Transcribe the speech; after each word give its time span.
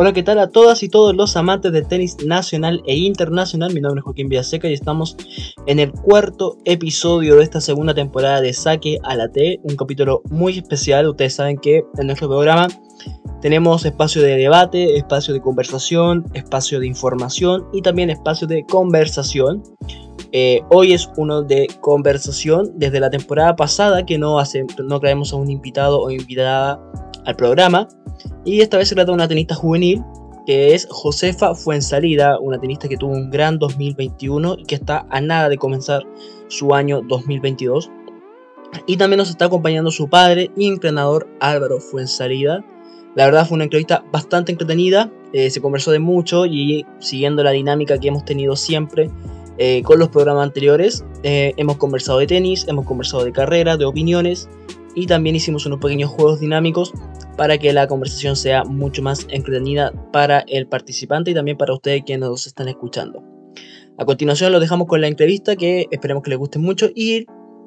Hola, 0.00 0.12
¿qué 0.12 0.22
tal 0.22 0.38
a 0.38 0.50
todas 0.50 0.84
y 0.84 0.88
todos 0.88 1.12
los 1.16 1.36
amantes 1.36 1.72
del 1.72 1.88
tenis 1.88 2.24
nacional 2.24 2.84
e 2.86 2.94
internacional? 2.94 3.74
Mi 3.74 3.80
nombre 3.80 3.98
es 3.98 4.04
Joaquín 4.04 4.28
Villaseca 4.28 4.68
y 4.68 4.72
estamos 4.72 5.16
en 5.66 5.80
el 5.80 5.90
cuarto 5.90 6.56
episodio 6.64 7.34
de 7.34 7.42
esta 7.42 7.60
segunda 7.60 7.92
temporada 7.92 8.40
de 8.40 8.52
Saque 8.52 9.00
a 9.02 9.16
la 9.16 9.28
T, 9.28 9.58
un 9.64 9.74
capítulo 9.74 10.22
muy 10.30 10.56
especial. 10.56 11.08
Ustedes 11.08 11.34
saben 11.34 11.58
que 11.58 11.82
en 11.98 12.06
nuestro 12.06 12.28
programa 12.28 12.68
tenemos 13.42 13.84
espacio 13.84 14.22
de 14.22 14.36
debate, 14.36 14.96
espacio 14.96 15.34
de 15.34 15.40
conversación, 15.40 16.24
espacio 16.32 16.78
de 16.78 16.86
información 16.86 17.66
y 17.72 17.82
también 17.82 18.08
espacio 18.08 18.46
de 18.46 18.64
conversación. 18.66 19.64
Eh, 20.30 20.60
hoy 20.70 20.92
es 20.92 21.10
uno 21.16 21.42
de 21.42 21.66
conversación 21.80 22.70
desde 22.76 23.00
la 23.00 23.10
temporada 23.10 23.56
pasada 23.56 24.06
que 24.06 24.16
no, 24.16 24.38
hace, 24.38 24.64
no 24.80 25.00
traemos 25.00 25.32
a 25.32 25.36
un 25.36 25.50
invitado 25.50 26.00
o 26.00 26.08
invitada 26.12 26.80
al 27.28 27.36
programa. 27.36 27.86
Y 28.44 28.62
esta 28.62 28.78
vez 28.78 28.88
se 28.88 28.94
trata 28.94 29.12
de 29.12 29.14
una 29.14 29.28
tenista 29.28 29.54
juvenil 29.54 30.02
que 30.46 30.74
es 30.74 30.88
Josefa 30.90 31.54
Fuensalida, 31.54 32.38
una 32.40 32.58
tenista 32.58 32.88
que 32.88 32.96
tuvo 32.96 33.12
un 33.12 33.28
gran 33.30 33.58
2021 33.58 34.56
y 34.58 34.64
que 34.64 34.76
está 34.76 35.06
a 35.10 35.20
nada 35.20 35.50
de 35.50 35.58
comenzar 35.58 36.04
su 36.48 36.74
año 36.74 37.02
2022. 37.02 37.90
Y 38.86 38.96
también 38.96 39.18
nos 39.18 39.28
está 39.28 39.44
acompañando 39.44 39.90
su 39.90 40.08
padre 40.08 40.50
y 40.56 40.66
entrenador 40.66 41.28
Álvaro 41.40 41.80
Fuensalida. 41.80 42.64
La 43.14 43.26
verdad 43.26 43.46
fue 43.46 43.56
una 43.56 43.64
entrevista 43.64 44.02
bastante 44.10 44.50
entretenida, 44.52 45.12
eh, 45.34 45.50
se 45.50 45.60
conversó 45.60 45.90
de 45.90 45.98
mucho 45.98 46.46
y 46.46 46.86
siguiendo 46.98 47.42
la 47.42 47.50
dinámica 47.50 47.98
que 47.98 48.08
hemos 48.08 48.24
tenido 48.24 48.56
siempre 48.56 49.10
eh, 49.58 49.82
con 49.82 49.98
los 49.98 50.08
programas 50.08 50.44
anteriores, 50.44 51.04
eh, 51.24 51.52
hemos 51.58 51.76
conversado 51.76 52.20
de 52.20 52.26
tenis, 52.26 52.64
hemos 52.68 52.86
conversado 52.86 53.24
de 53.24 53.32
carrera, 53.32 53.76
de 53.76 53.84
opiniones 53.84 54.48
y 54.98 55.06
también 55.06 55.36
hicimos 55.36 55.64
unos 55.64 55.78
pequeños 55.78 56.10
juegos 56.10 56.40
dinámicos 56.40 56.92
para 57.36 57.56
que 57.56 57.72
la 57.72 57.86
conversación 57.86 58.34
sea 58.34 58.64
mucho 58.64 59.00
más 59.00 59.26
entretenida 59.30 59.92
para 60.12 60.40
el 60.48 60.66
participante 60.66 61.30
y 61.30 61.34
también 61.34 61.56
para 61.56 61.72
ustedes 61.72 62.02
quienes 62.04 62.28
nos 62.28 62.46
están 62.48 62.66
escuchando. 62.66 63.22
A 63.96 64.04
continuación 64.04 64.50
lo 64.50 64.58
dejamos 64.58 64.88
con 64.88 65.00
la 65.00 65.06
entrevista 65.06 65.54
que 65.54 65.86
esperemos 65.92 66.24
que 66.24 66.30
les 66.30 66.38
guste 66.38 66.58
mucho 66.58 66.88
y 66.92 67.26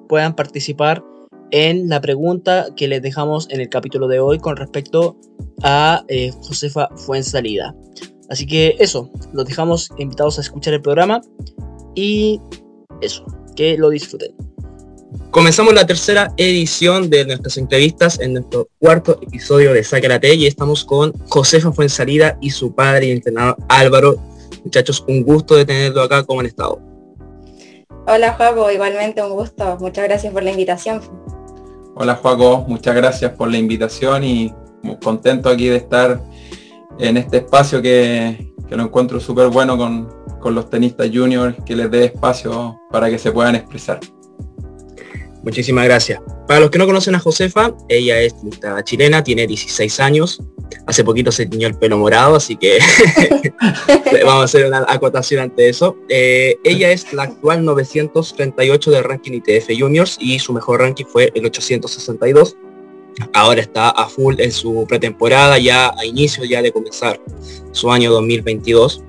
puedan 0.09 0.35
participar 0.35 1.03
en 1.51 1.87
la 1.87 2.01
pregunta 2.01 2.67
que 2.75 2.89
les 2.89 3.01
dejamos 3.01 3.49
en 3.49 3.61
el 3.61 3.69
capítulo 3.69 4.09
de 4.09 4.19
hoy 4.19 4.37
con 4.37 4.57
respecto 4.57 5.17
a 5.63 6.03
eh, 6.09 6.31
Josefa 6.41 6.89
Fuensalida. 6.97 7.73
Así 8.29 8.45
que 8.45 8.75
eso, 8.79 9.09
los 9.31 9.45
dejamos 9.45 9.89
invitados 9.97 10.37
a 10.37 10.41
escuchar 10.41 10.73
el 10.73 10.81
programa 10.81 11.21
y 11.95 12.41
eso, 13.01 13.25
que 13.55 13.77
lo 13.77 13.89
disfruten. 13.89 14.50
Comenzamos 15.31 15.73
la 15.73 15.87
tercera 15.87 16.33
edición 16.35 17.09
de 17.09 17.23
nuestras 17.23 17.57
entrevistas 17.57 18.19
en 18.19 18.33
nuestro 18.33 18.67
cuarto 18.79 19.17
episodio 19.21 19.71
de 19.73 19.81
Sácate 19.81 20.35
y 20.35 20.45
estamos 20.45 20.83
con 20.83 21.13
Josefa 21.29 21.71
Fuensalida 21.71 22.37
y 22.41 22.49
su 22.49 22.75
padre 22.75 23.05
y 23.05 23.11
entrenador 23.11 23.55
Álvaro. 23.69 24.17
Muchachos, 24.65 25.05
un 25.07 25.23
gusto 25.23 25.55
de 25.55 25.63
tenerlo 25.63 26.01
acá. 26.01 26.25
¿Cómo 26.25 26.41
han 26.41 26.47
estado? 26.47 26.81
Hola 28.07 28.33
Juaco, 28.33 28.69
igualmente 28.71 29.23
un 29.23 29.31
gusto. 29.31 29.77
Muchas 29.79 30.03
gracias 30.03 30.33
por 30.33 30.43
la 30.43 30.51
invitación. 30.51 30.99
Hola 31.95 32.15
Juaco, 32.15 32.65
muchas 32.67 32.93
gracias 32.93 33.31
por 33.31 33.49
la 33.49 33.57
invitación 33.57 34.25
y 34.25 34.53
muy 34.83 34.97
contento 34.97 35.47
aquí 35.47 35.69
de 35.69 35.77
estar 35.77 36.21
en 36.99 37.15
este 37.15 37.37
espacio 37.37 37.81
que, 37.81 38.53
que 38.67 38.75
lo 38.75 38.83
encuentro 38.83 39.21
súper 39.21 39.47
bueno 39.47 39.77
con, 39.77 40.13
con 40.41 40.55
los 40.55 40.69
tenistas 40.69 41.09
juniors, 41.13 41.55
que 41.65 41.73
les 41.73 41.89
dé 41.89 42.03
espacio 42.03 42.77
para 42.91 43.09
que 43.09 43.17
se 43.17 43.31
puedan 43.31 43.55
expresar. 43.55 44.01
Muchísimas 45.43 45.85
gracias. 45.85 46.21
Para 46.47 46.59
los 46.59 46.69
que 46.69 46.77
no 46.77 46.85
conocen 46.85 47.15
a 47.15 47.19
Josefa, 47.19 47.73
ella 47.89 48.19
es 48.19 48.35
chilena, 48.83 49.23
tiene 49.23 49.47
16 49.47 49.99
años. 49.99 50.39
Hace 50.85 51.03
poquito 51.03 51.31
se 51.31 51.45
tiñó 51.45 51.67
el 51.67 51.75
pelo 51.75 51.97
morado, 51.97 52.35
así 52.35 52.55
que 52.55 52.79
vamos 54.25 54.41
a 54.41 54.43
hacer 54.43 54.65
una 54.67 54.85
acotación 54.87 55.41
ante 55.41 55.69
eso. 55.69 55.97
Eh, 56.09 56.57
ella 56.63 56.91
es 56.91 57.11
la 57.13 57.23
actual 57.23 57.65
938 57.65 58.91
del 58.91 59.03
ranking 59.03 59.33
ITF 59.33 59.69
Juniors 59.77 60.17
y 60.19 60.39
su 60.39 60.53
mejor 60.53 60.81
ranking 60.81 61.05
fue 61.05 61.31
el 61.33 61.45
862. 61.45 62.55
Ahora 63.33 63.61
está 63.61 63.89
a 63.89 64.07
full 64.07 64.35
en 64.39 64.51
su 64.51 64.85
pretemporada, 64.87 65.57
ya 65.57 65.93
a 65.97 66.05
inicio 66.05 66.45
ya 66.45 66.61
de 66.61 66.71
comenzar 66.71 67.19
su 67.71 67.91
año 67.91 68.11
2022. 68.11 69.03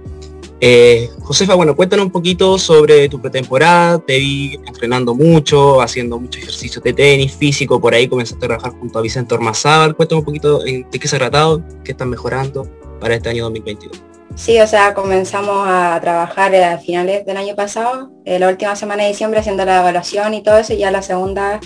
Eh, 0.65 1.11
Josefa, 1.23 1.57
bueno, 1.57 1.75
cuéntanos 1.75 2.07
un 2.07 2.13
poquito 2.13 2.57
sobre 2.57 3.09
tu 3.09 3.21
pretemporada. 3.21 3.99
Te 3.99 4.17
vi 4.21 4.55
entrenando 4.65 5.13
mucho, 5.13 5.83
haciendo 5.83 6.21
muchos 6.21 6.41
ejercicios 6.41 6.85
de 6.85 6.93
tenis, 6.93 7.33
físico, 7.33 7.81
por 7.81 7.93
ahí 7.93 8.07
comenzaste 8.07 8.45
a 8.45 8.49
trabajar 8.49 8.71
junto 8.79 8.97
a 8.97 9.03
Vicente 9.03 9.35
Ormazábal. 9.35 9.97
Cuéntanos 9.97 10.21
un 10.21 10.25
poquito 10.25 10.61
de 10.61 10.87
qué 10.89 11.09
se 11.09 11.17
ha 11.17 11.19
tratado, 11.19 11.61
qué 11.83 11.91
están 11.91 12.11
mejorando 12.11 12.63
para 13.01 13.17
este 13.17 13.31
año 13.31 13.43
2022. 13.43 14.05
Sí, 14.37 14.61
o 14.61 14.67
sea, 14.69 14.95
comenzamos 14.95 15.67
a 15.67 15.99
trabajar 16.01 16.55
a 16.55 16.79
finales 16.79 17.27
del 17.27 17.39
año 17.39 17.57
pasado, 17.57 18.13
eh, 18.25 18.39
la 18.39 18.49
última 18.49 18.77
semana 18.77 19.03
de 19.03 19.09
diciembre 19.09 19.41
haciendo 19.41 19.65
la 19.65 19.81
evaluación 19.81 20.33
y 20.33 20.45
todo 20.45 20.59
eso, 20.59 20.75
y 20.75 20.79
ya 20.79 20.93
la 20.93 21.03
segunda 21.03 21.59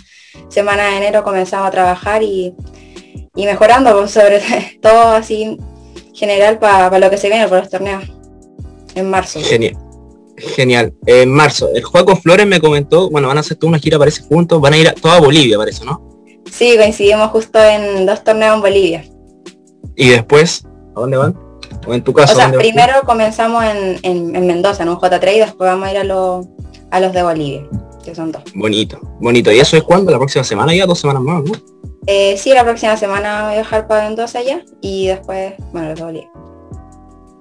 semana 0.48 0.86
de 0.86 0.96
enero 0.96 1.22
comenzamos 1.22 1.68
a 1.68 1.70
trabajar 1.70 2.22
y, 2.22 2.54
mejorando, 3.34 3.92
pues, 3.92 4.12
sobre 4.12 4.40
todo 4.80 5.10
así 5.10 5.58
general 6.14 6.58
para 6.58 6.98
lo 6.98 7.10
que 7.10 7.18
se 7.18 7.28
viene 7.28 7.46
por 7.46 7.58
los 7.58 7.68
torneos 7.68 8.15
en 8.96 9.10
marzo. 9.10 9.40
Genial. 9.40 9.76
Genial. 10.36 10.92
En 11.06 11.30
marzo, 11.30 11.68
el 11.74 11.82
Juaco 11.82 12.16
Flores 12.16 12.46
me 12.46 12.60
comentó, 12.60 13.08
bueno, 13.10 13.28
van 13.28 13.38
a 13.38 13.40
hacer 13.40 13.56
toda 13.56 13.70
una 13.70 13.78
gira, 13.78 13.98
parece, 13.98 14.22
juntos, 14.22 14.60
van 14.60 14.74
a 14.74 14.76
ir 14.76 14.88
a 14.88 14.92
toda 14.92 15.20
Bolivia, 15.20 15.56
parece, 15.56 15.84
¿no? 15.84 16.02
Sí, 16.50 16.76
coincidimos 16.76 17.30
justo 17.30 17.58
en 17.62 18.06
dos 18.06 18.22
torneos 18.22 18.56
en 18.56 18.60
Bolivia. 18.60 19.04
¿Y 19.94 20.08
después? 20.10 20.64
¿A 20.94 21.00
dónde 21.00 21.16
van? 21.16 21.38
¿O 21.86 21.94
en 21.94 22.02
tu 22.02 22.12
caso? 22.12 22.34
O 22.34 22.36
sea, 22.36 22.52
primero 22.52 23.02
comenzamos 23.04 23.64
en, 23.64 23.98
en, 24.02 24.46
Mendoza, 24.46 24.82
en 24.82 24.90
un 24.90 24.96
J3 24.96 25.36
y 25.36 25.38
después 25.38 25.70
vamos 25.70 25.88
a 25.88 25.90
ir 25.92 25.98
a, 25.98 26.00
a 26.90 27.00
los 27.00 27.12
de 27.12 27.22
Bolivia, 27.22 27.62
que 28.04 28.14
son 28.14 28.32
dos. 28.32 28.42
Bonito, 28.54 29.00
bonito. 29.20 29.50
¿Y 29.50 29.58
eso 29.58 29.76
es 29.76 29.82
cuándo? 29.82 30.10
¿La 30.10 30.18
próxima 30.18 30.44
semana 30.44 30.74
ya? 30.74 30.86
¿Dos 30.86 31.00
semanas 31.00 31.22
más, 31.22 31.42
no? 31.44 31.52
Eh, 32.06 32.36
sí, 32.36 32.50
la 32.50 32.62
próxima 32.62 32.96
semana 32.96 33.44
voy 33.44 33.52
a 33.52 33.54
viajar 33.56 33.88
para 33.88 34.04
Mendoza 34.04 34.42
ya 34.42 34.62
y 34.80 35.08
después, 35.08 35.54
bueno, 35.72 35.88
los 35.88 35.98
de 35.98 36.04
Bolivia. 36.04 36.30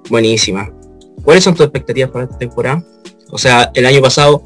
Buenísima. 0.09 0.69
¿Cuáles 1.25 1.44
son 1.44 1.56
tus 1.56 1.66
expectativas 1.66 2.12
para 2.12 2.25
esta 2.25 2.38
temporada? 2.38 2.84
O 3.31 3.38
sea, 3.38 3.72
el 3.74 3.86
año 3.86 4.02
pasado 4.02 4.44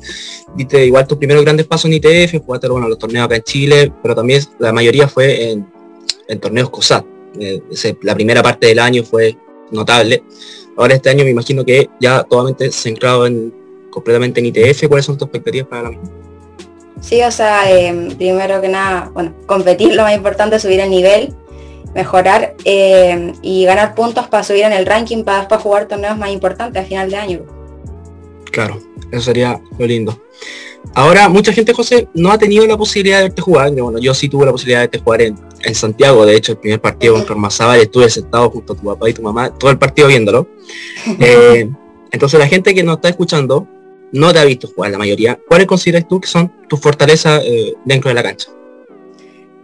diste 0.56 0.86
igual 0.86 1.06
tus 1.06 1.18
primeros 1.18 1.44
grandes 1.44 1.68
pasos 1.68 1.86
en 1.86 1.94
ITF, 1.94 2.44
jugaste 2.44 2.70
bueno, 2.70 2.88
los 2.88 2.98
torneos 2.98 3.26
acá 3.26 3.36
en 3.36 3.44
Chile, 3.44 3.94
pero 4.02 4.16
también 4.16 4.42
la 4.58 4.72
mayoría 4.72 5.08
fue 5.08 5.52
en, 5.52 6.40
torneos 6.40 6.70
COSAT. 6.70 7.06
Eh, 7.40 7.62
la 8.02 8.16
primera 8.16 8.42
parte 8.42 8.68
del 8.68 8.80
año 8.80 9.04
fue 9.04 9.38
notable. 9.72 10.24
Ahora 10.78 10.96
este 10.96 11.10
año 11.10 11.26
me 11.26 11.32
imagino 11.32 11.66
que 11.66 11.90
ya 12.00 12.24
totalmente 12.24 12.72
centrado 12.72 13.28
en, 13.28 13.54
completamente 13.92 14.40
en 14.40 14.46
ITF. 14.48 14.88
¿Cuáles 14.88 15.06
son 15.06 15.18
tus 15.18 15.26
expectativas 15.28 15.68
para 15.68 15.84
la 15.84 15.90
misma? 15.90 16.10
Sí, 17.02 17.22
o 17.22 17.32
sea, 17.32 17.70
em, 17.72 18.16
primero 18.16 18.62
que 18.62 18.70
nada, 18.70 19.12
bueno, 19.14 19.34
competir 19.46 19.96
lo 19.96 20.04
más 20.04 20.16
importante, 20.16 20.60
subir 20.60 20.80
el 20.80 20.90
nivel 20.90 21.36
mejorar 21.94 22.56
eh, 22.66 23.34
y 23.42 23.66
ganar 23.66 23.96
puntos 23.96 24.28
para 24.28 24.44
subir 24.44 24.64
en 24.64 24.74
el 24.74 24.86
ranking 24.86 25.24
para 25.24 25.40
después 25.40 25.62
jugar 25.62 25.88
torneos 25.88 26.18
más 26.18 26.30
importantes 26.32 26.82
a 26.82 26.86
final 26.86 27.10
de 27.10 27.18
año. 27.18 27.46
Claro, 28.52 28.80
eso 29.12 29.22
sería 29.22 29.60
lo 29.78 29.86
lindo. 29.86 30.22
Ahora, 30.96 31.30
mucha 31.30 31.52
gente, 31.52 31.74
José, 31.74 32.08
no 32.14 32.32
ha 32.32 32.38
tenido 32.38 32.66
la 32.66 32.78
posibilidad 32.78 33.18
de 33.18 33.24
verte 33.24 33.42
jugar. 33.42 33.72
Bueno, 33.72 34.00
yo 34.00 34.14
sí 34.14 34.30
tuve 34.30 34.46
la 34.46 34.52
posibilidad 34.52 34.80
de 34.80 34.88
verte 34.88 35.00
jugar 35.00 35.22
en, 35.22 35.76
Santiago. 35.76 36.26
De 36.26 36.36
hecho, 36.36 36.54
el 36.54 36.58
primer 36.58 36.82
partido 36.82 37.14
con 37.14 37.26
contra 37.26 37.78
y 37.78 37.82
estuve 37.82 38.10
sentado 38.10 38.50
junto 38.50 38.74
a 38.74 38.76
tu 38.76 38.84
papá 38.84 39.10
y 39.10 39.14
tu 39.14 39.22
mamá, 39.22 39.54
todo 39.54 39.72
el 39.72 39.78
partido 39.78 40.08
viéndolo. 40.08 40.48
Eh, 41.20 41.70
entonces, 42.12 42.40
la 42.40 42.48
gente 42.48 42.74
que 42.74 42.82
nos 42.82 42.96
está 42.96 43.10
escuchando 43.10 43.68
no 44.12 44.34
te 44.34 44.40
ha 44.40 44.46
visto 44.46 44.68
jugar, 44.68 44.92
la 44.92 44.98
mayoría. 44.98 45.38
¿Cuáles 45.48 45.68
consideras 45.68 46.08
tú 46.08 46.20
que 46.22 46.28
son 46.28 46.52
tus 46.68 46.80
fortalezas 46.80 47.44
eh, 47.46 47.74
dentro 47.86 48.10
de 48.10 48.16
la 48.16 48.24
cancha? 48.24 48.50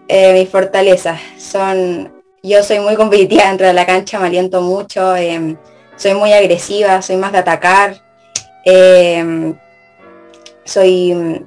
mis 0.08 0.50
fortalezas 0.50 1.20
son 1.40 2.15
yo 2.48 2.64
soy 2.64 2.80
muy 2.80 2.96
competitiva 2.96 3.48
dentro 3.48 3.68
de 3.68 3.74
la 3.74 3.86
cancha, 3.86 4.20
me 4.20 4.28
aliento 4.28 4.62
mucho, 4.62 5.16
em, 5.16 5.58
soy 5.96 6.14
muy 6.14 6.32
agresiva, 6.32 7.02
soy 7.02 7.18
más 7.18 7.32
de 7.32 7.40
atacar, 7.40 8.02
em, 8.64 9.56
soy, 10.64 11.44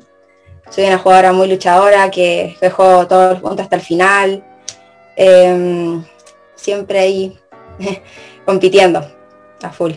soy 0.70 0.84
una 0.84 0.98
jugadora 0.98 1.32
muy 1.32 1.48
luchadora 1.48 2.10
que 2.10 2.56
juego 2.74 3.06
todos 3.06 3.32
los 3.32 3.40
puntos 3.40 3.60
hasta 3.60 3.76
el 3.76 3.82
final, 3.82 4.44
em, 5.16 6.04
siempre 6.56 6.98
ahí 6.98 7.38
compitiendo 8.44 9.06
a 9.62 9.70
full. 9.70 9.92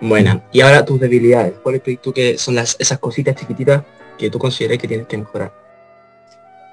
Buena, 0.00 0.42
y 0.52 0.60
ahora 0.60 0.84
tus 0.84 1.00
debilidades, 1.00 1.54
¿cuáles 1.62 1.82
crees 1.82 2.02
tú 2.02 2.12
que 2.12 2.36
son 2.36 2.54
las, 2.54 2.76
esas 2.78 2.98
cositas 2.98 3.34
chiquititas 3.34 3.82
que 4.18 4.28
tú 4.28 4.38
consideras 4.38 4.78
que 4.78 4.88
tienes 4.88 5.06
que 5.06 5.16
mejorar? 5.16 5.65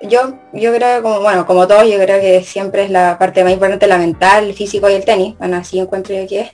Yo, 0.08 0.40
yo 0.54 0.74
creo 0.74 1.02
como, 1.02 1.22
bueno, 1.22 1.46
como 1.46 1.68
todos, 1.68 1.88
yo 1.90 1.98
creo 1.98 2.20
que 2.20 2.44
siempre 2.44 2.84
es 2.84 2.90
la 2.90 3.18
parte 3.18 3.44
más 3.44 3.54
importante 3.54 3.88
la 3.88 3.98
mental, 3.98 4.46
el 4.46 4.54
físico 4.54 4.90
y 4.90 4.94
el 4.94 5.06
tenis. 5.06 5.38
Bueno, 5.38 5.58
así 5.58 5.80
encuentro 5.80 6.16
yo 6.16 6.28
que 6.28 6.42
es. 6.42 6.52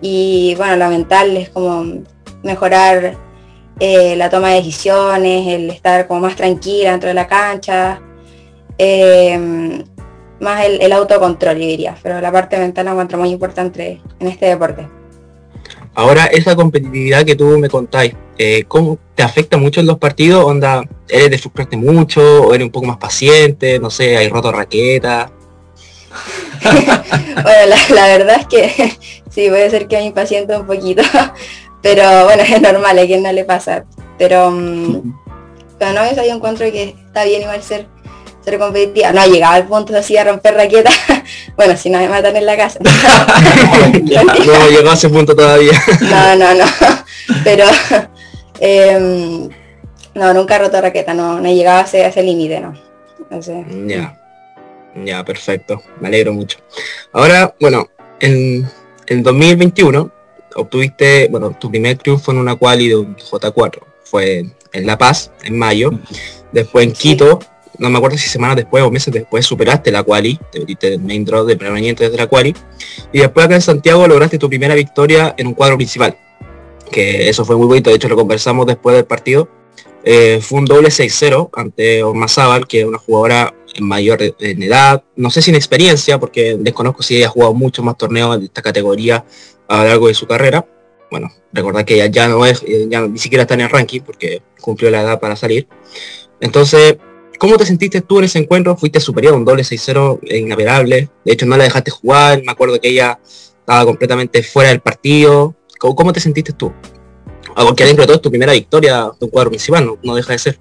Y 0.00 0.54
bueno, 0.56 0.76
la 0.76 0.88
mental 0.88 1.36
es 1.36 1.48
como 1.50 2.02
mejorar 2.42 3.16
eh, 3.78 4.16
la 4.16 4.30
toma 4.30 4.50
de 4.50 4.56
decisiones, 4.56 5.46
el 5.46 5.70
estar 5.70 6.06
como 6.06 6.20
más 6.20 6.36
tranquila 6.36 6.90
dentro 6.90 7.08
de 7.08 7.14
la 7.14 7.26
cancha, 7.26 8.00
em, 8.78 9.84
más 10.40 10.64
el, 10.66 10.92
autocontrol, 10.92 11.56
yo 11.56 11.66
diría, 11.66 11.96
pero 12.02 12.20
la 12.20 12.32
parte 12.32 12.58
mental 12.58 12.84
la 12.86 12.92
encuentro 12.92 13.18
muy 13.18 13.30
importante 13.30 14.00
en 14.18 14.28
este 14.28 14.46
deporte. 14.46 15.01
Ahora, 15.94 16.26
esa 16.26 16.56
competitividad 16.56 17.24
que 17.24 17.36
tú 17.36 17.58
me 17.58 17.68
contáis, 17.68 18.14
eh, 18.38 18.64
¿cómo 18.66 18.98
te 19.14 19.22
afecta 19.22 19.58
mucho 19.58 19.80
en 19.80 19.86
los 19.86 19.98
partidos? 19.98 20.44
Onda, 20.44 20.84
¿eres 21.08 21.30
de 21.30 21.38
frustrarte 21.38 21.76
mucho 21.76 22.44
o 22.44 22.54
eres 22.54 22.64
un 22.64 22.72
poco 22.72 22.86
más 22.86 22.96
paciente? 22.96 23.78
No 23.78 23.90
sé, 23.90 24.16
¿hay 24.16 24.28
roto 24.28 24.50
raqueta? 24.50 25.30
bueno, 26.62 27.76
la, 27.90 28.06
verdad 28.06 28.40
es 28.40 28.46
que 28.46 28.98
sí, 29.30 29.48
puede 29.48 29.68
ser 29.70 29.86
que 29.86 29.96
me 29.98 30.06
impaciente 30.06 30.56
un 30.56 30.66
poquito, 30.66 31.02
pero 31.82 32.24
bueno, 32.24 32.42
es 32.42 32.60
normal, 32.60 32.98
a 32.98 33.06
quien 33.06 33.22
no 33.22 33.32
le 33.32 33.44
pasa. 33.44 33.84
Pero, 34.18 34.48
um, 34.48 35.18
pero 35.78 35.92
no, 35.92 36.14
yo 36.14 36.34
encuentro 36.34 36.70
que 36.72 36.94
está 37.06 37.24
bien 37.24 37.42
igual 37.42 37.62
ser 37.62 37.86
ser 38.44 38.58
competitiva. 38.58 39.12
No 39.12 39.20
ha 39.20 39.26
llegado 39.26 39.54
al 39.54 39.66
punto 39.66 39.92
de 39.92 40.00
así 40.00 40.16
a 40.16 40.24
romper 40.24 40.54
raquetas. 40.54 40.94
bueno, 41.56 41.76
si 41.76 41.90
no 41.90 41.98
me 41.98 42.08
matan 42.08 42.36
en 42.36 42.46
la 42.46 42.56
casa. 42.56 42.78
no, 43.92 44.70
llegó 44.70 44.90
a 44.90 44.94
ese 44.94 45.08
punto 45.08 45.34
todavía. 45.34 45.80
no, 46.00 46.36
no, 46.36 46.54
no. 46.54 46.64
Pero 47.44 47.66
em, 48.60 49.48
no, 50.14 50.34
nunca 50.34 50.56
he 50.56 50.58
roto 50.58 50.80
raqueta, 50.80 51.14
no, 51.14 51.40
no 51.40 51.48
he 51.48 51.54
llegado 51.54 51.80
a 51.80 51.82
ese, 51.82 52.06
ese 52.06 52.22
límite, 52.22 52.60
no. 52.60 52.74
Ya. 53.86 54.18
Ya, 55.04 55.24
perfecto. 55.24 55.82
Me 56.00 56.08
alegro 56.08 56.32
mucho. 56.32 56.58
Ahora, 57.12 57.54
bueno, 57.58 57.88
en, 58.20 58.68
en 59.06 59.22
2021 59.22 60.10
obtuviste, 60.56 61.28
bueno, 61.30 61.56
tu 61.58 61.70
primer 61.70 61.96
triunfo 61.98 62.30
en 62.32 62.38
una 62.38 62.56
quali 62.56 62.88
de 62.88 62.96
un 62.96 63.16
J4. 63.16 63.80
Fue 64.04 64.44
en 64.72 64.86
La 64.86 64.98
Paz, 64.98 65.30
en 65.42 65.58
mayo. 65.58 65.92
Después 66.52 66.86
en 66.86 66.92
Quito, 66.92 67.40
no 67.78 67.90
me 67.90 67.98
acuerdo 67.98 68.16
si 68.18 68.28
semanas 68.28 68.56
después 68.56 68.82
o 68.82 68.90
meses 68.90 69.12
después 69.12 69.44
superaste 69.46 69.90
la 69.90 70.02
quali, 70.02 70.38
te 70.50 70.60
metiste 70.60 70.94
el 70.94 71.00
main 71.00 71.24
draw 71.24 71.44
de 71.44 71.56
permanente 71.56 72.04
desde 72.04 72.16
la 72.16 72.26
quali, 72.26 72.54
y 73.12 73.20
después 73.20 73.46
acá 73.46 73.54
en 73.54 73.62
Santiago 73.62 74.06
lograste 74.06 74.38
tu 74.38 74.48
primera 74.48 74.74
victoria 74.74 75.34
en 75.36 75.48
un 75.48 75.54
cuadro 75.54 75.76
principal, 75.76 76.16
que 76.90 77.28
eso 77.28 77.44
fue 77.44 77.56
muy 77.56 77.66
bonito, 77.66 77.90
de 77.90 77.96
hecho 77.96 78.08
lo 78.08 78.16
conversamos 78.16 78.66
después 78.66 78.96
del 78.96 79.04
partido, 79.04 79.48
eh, 80.04 80.40
fue 80.42 80.58
un 80.58 80.64
doble 80.64 80.88
6-0 80.88 81.50
ante 81.54 82.02
Ormazábal, 82.02 82.66
que 82.66 82.80
es 82.80 82.86
una 82.86 82.98
jugadora 82.98 83.54
mayor 83.80 84.20
en 84.38 84.62
edad, 84.62 85.02
no 85.16 85.30
sé 85.30 85.42
si 85.42 85.50
en 85.50 85.56
experiencia, 85.56 86.18
porque 86.18 86.56
desconozco 86.58 87.02
si 87.02 87.16
ella 87.16 87.26
ha 87.26 87.30
jugado 87.30 87.54
muchos 87.54 87.84
más 87.84 87.96
torneos 87.96 88.38
de 88.38 88.46
esta 88.46 88.62
categoría 88.62 89.24
a 89.68 89.78
lo 89.78 89.88
largo 89.88 90.08
de 90.08 90.14
su 90.14 90.26
carrera. 90.26 90.66
Bueno, 91.10 91.30
recordad 91.52 91.84
que 91.84 91.94
ella 91.94 92.06
ya 92.06 92.28
no 92.28 92.44
es, 92.44 92.64
ya 92.88 93.02
ni 93.02 93.18
siquiera 93.18 93.42
está 93.42 93.54
en 93.54 93.62
el 93.62 93.70
ranking 93.70 94.00
porque 94.00 94.42
cumplió 94.60 94.90
la 94.90 95.02
edad 95.02 95.20
para 95.20 95.36
salir. 95.36 95.68
Entonces, 96.40 96.96
¿Cómo 97.42 97.56
te 97.56 97.66
sentiste 97.66 98.00
tú 98.02 98.20
en 98.20 98.26
ese 98.26 98.38
encuentro? 98.38 98.76
Fuiste 98.76 99.00
superior, 99.00 99.34
un 99.34 99.44
doble 99.44 99.64
6-0 99.64 100.20
inapelable. 100.30 101.08
De 101.24 101.32
hecho, 101.32 101.44
no 101.44 101.56
la 101.56 101.64
dejaste 101.64 101.90
jugar. 101.90 102.40
Me 102.44 102.52
acuerdo 102.52 102.80
que 102.80 102.90
ella 102.90 103.18
estaba 103.24 103.84
completamente 103.84 104.44
fuera 104.44 104.68
del 104.68 104.78
partido. 104.78 105.52
¿Cómo, 105.80 106.12
te 106.12 106.20
sentiste 106.20 106.52
tú? 106.52 106.72
Porque 107.56 107.84
dentro 107.84 108.04
de 108.04 108.06
todo 108.06 108.14
es 108.14 108.22
tu 108.22 108.30
primera 108.30 108.52
victoria 108.52 109.10
de 109.18 109.24
un 109.24 109.28
cuadro 109.28 109.50
principal, 109.50 109.92
no, 110.04 110.14
deja 110.14 110.34
de 110.34 110.38
ser. 110.38 110.60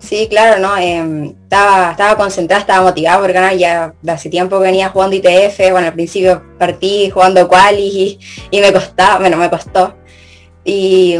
Sí, 0.00 0.26
claro, 0.28 0.60
¿no? 0.60 0.76
Em, 0.76 1.26
estaba, 1.44 1.92
estaba 1.92 2.16
concentrada, 2.16 2.62
estaba 2.62 2.82
motivada 2.82 3.20
por 3.20 3.32
ganar, 3.32 3.56
ya 3.56 3.94
hace 4.08 4.28
tiempo 4.28 4.58
venía 4.58 4.88
jugando 4.88 5.14
ITF, 5.14 5.58
bueno, 5.70 5.86
al 5.86 5.94
principio 5.94 6.42
partí 6.58 7.08
jugando 7.10 7.46
quali 7.46 8.18
y, 8.50 8.60
me 8.60 8.72
costaba, 8.72 9.20
bueno, 9.20 9.36
me 9.36 9.48
costó. 9.48 9.94
Y 10.64 11.14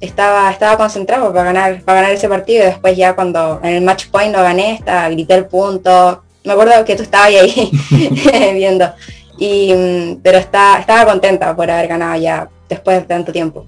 estaba, 0.00 0.50
estaba 0.50 0.76
concentrado 0.76 1.32
para 1.32 1.44
ganar, 1.44 1.82
para 1.82 2.00
ganar 2.00 2.14
ese 2.14 2.28
partido. 2.28 2.62
Y 2.62 2.66
después 2.66 2.96
ya 2.96 3.14
cuando 3.14 3.60
en 3.62 3.70
el 3.70 3.82
match 3.82 4.06
point 4.08 4.34
lo 4.34 4.42
gané, 4.42 4.74
estaba, 4.74 5.08
grité 5.10 5.34
el 5.34 5.46
punto. 5.46 6.22
Me 6.44 6.52
acuerdo 6.52 6.84
que 6.84 6.96
tú 6.96 7.02
estabas 7.02 7.28
ahí 7.28 7.70
viendo. 8.54 8.90
Y, 9.38 9.72
mm, 9.72 10.20
pero 10.22 10.38
está, 10.38 10.78
estaba 10.78 11.10
contenta 11.10 11.54
por 11.54 11.70
haber 11.70 11.88
ganado 11.88 12.20
ya 12.20 12.48
después 12.68 12.98
de 12.98 13.06
tanto 13.06 13.32
tiempo 13.32 13.66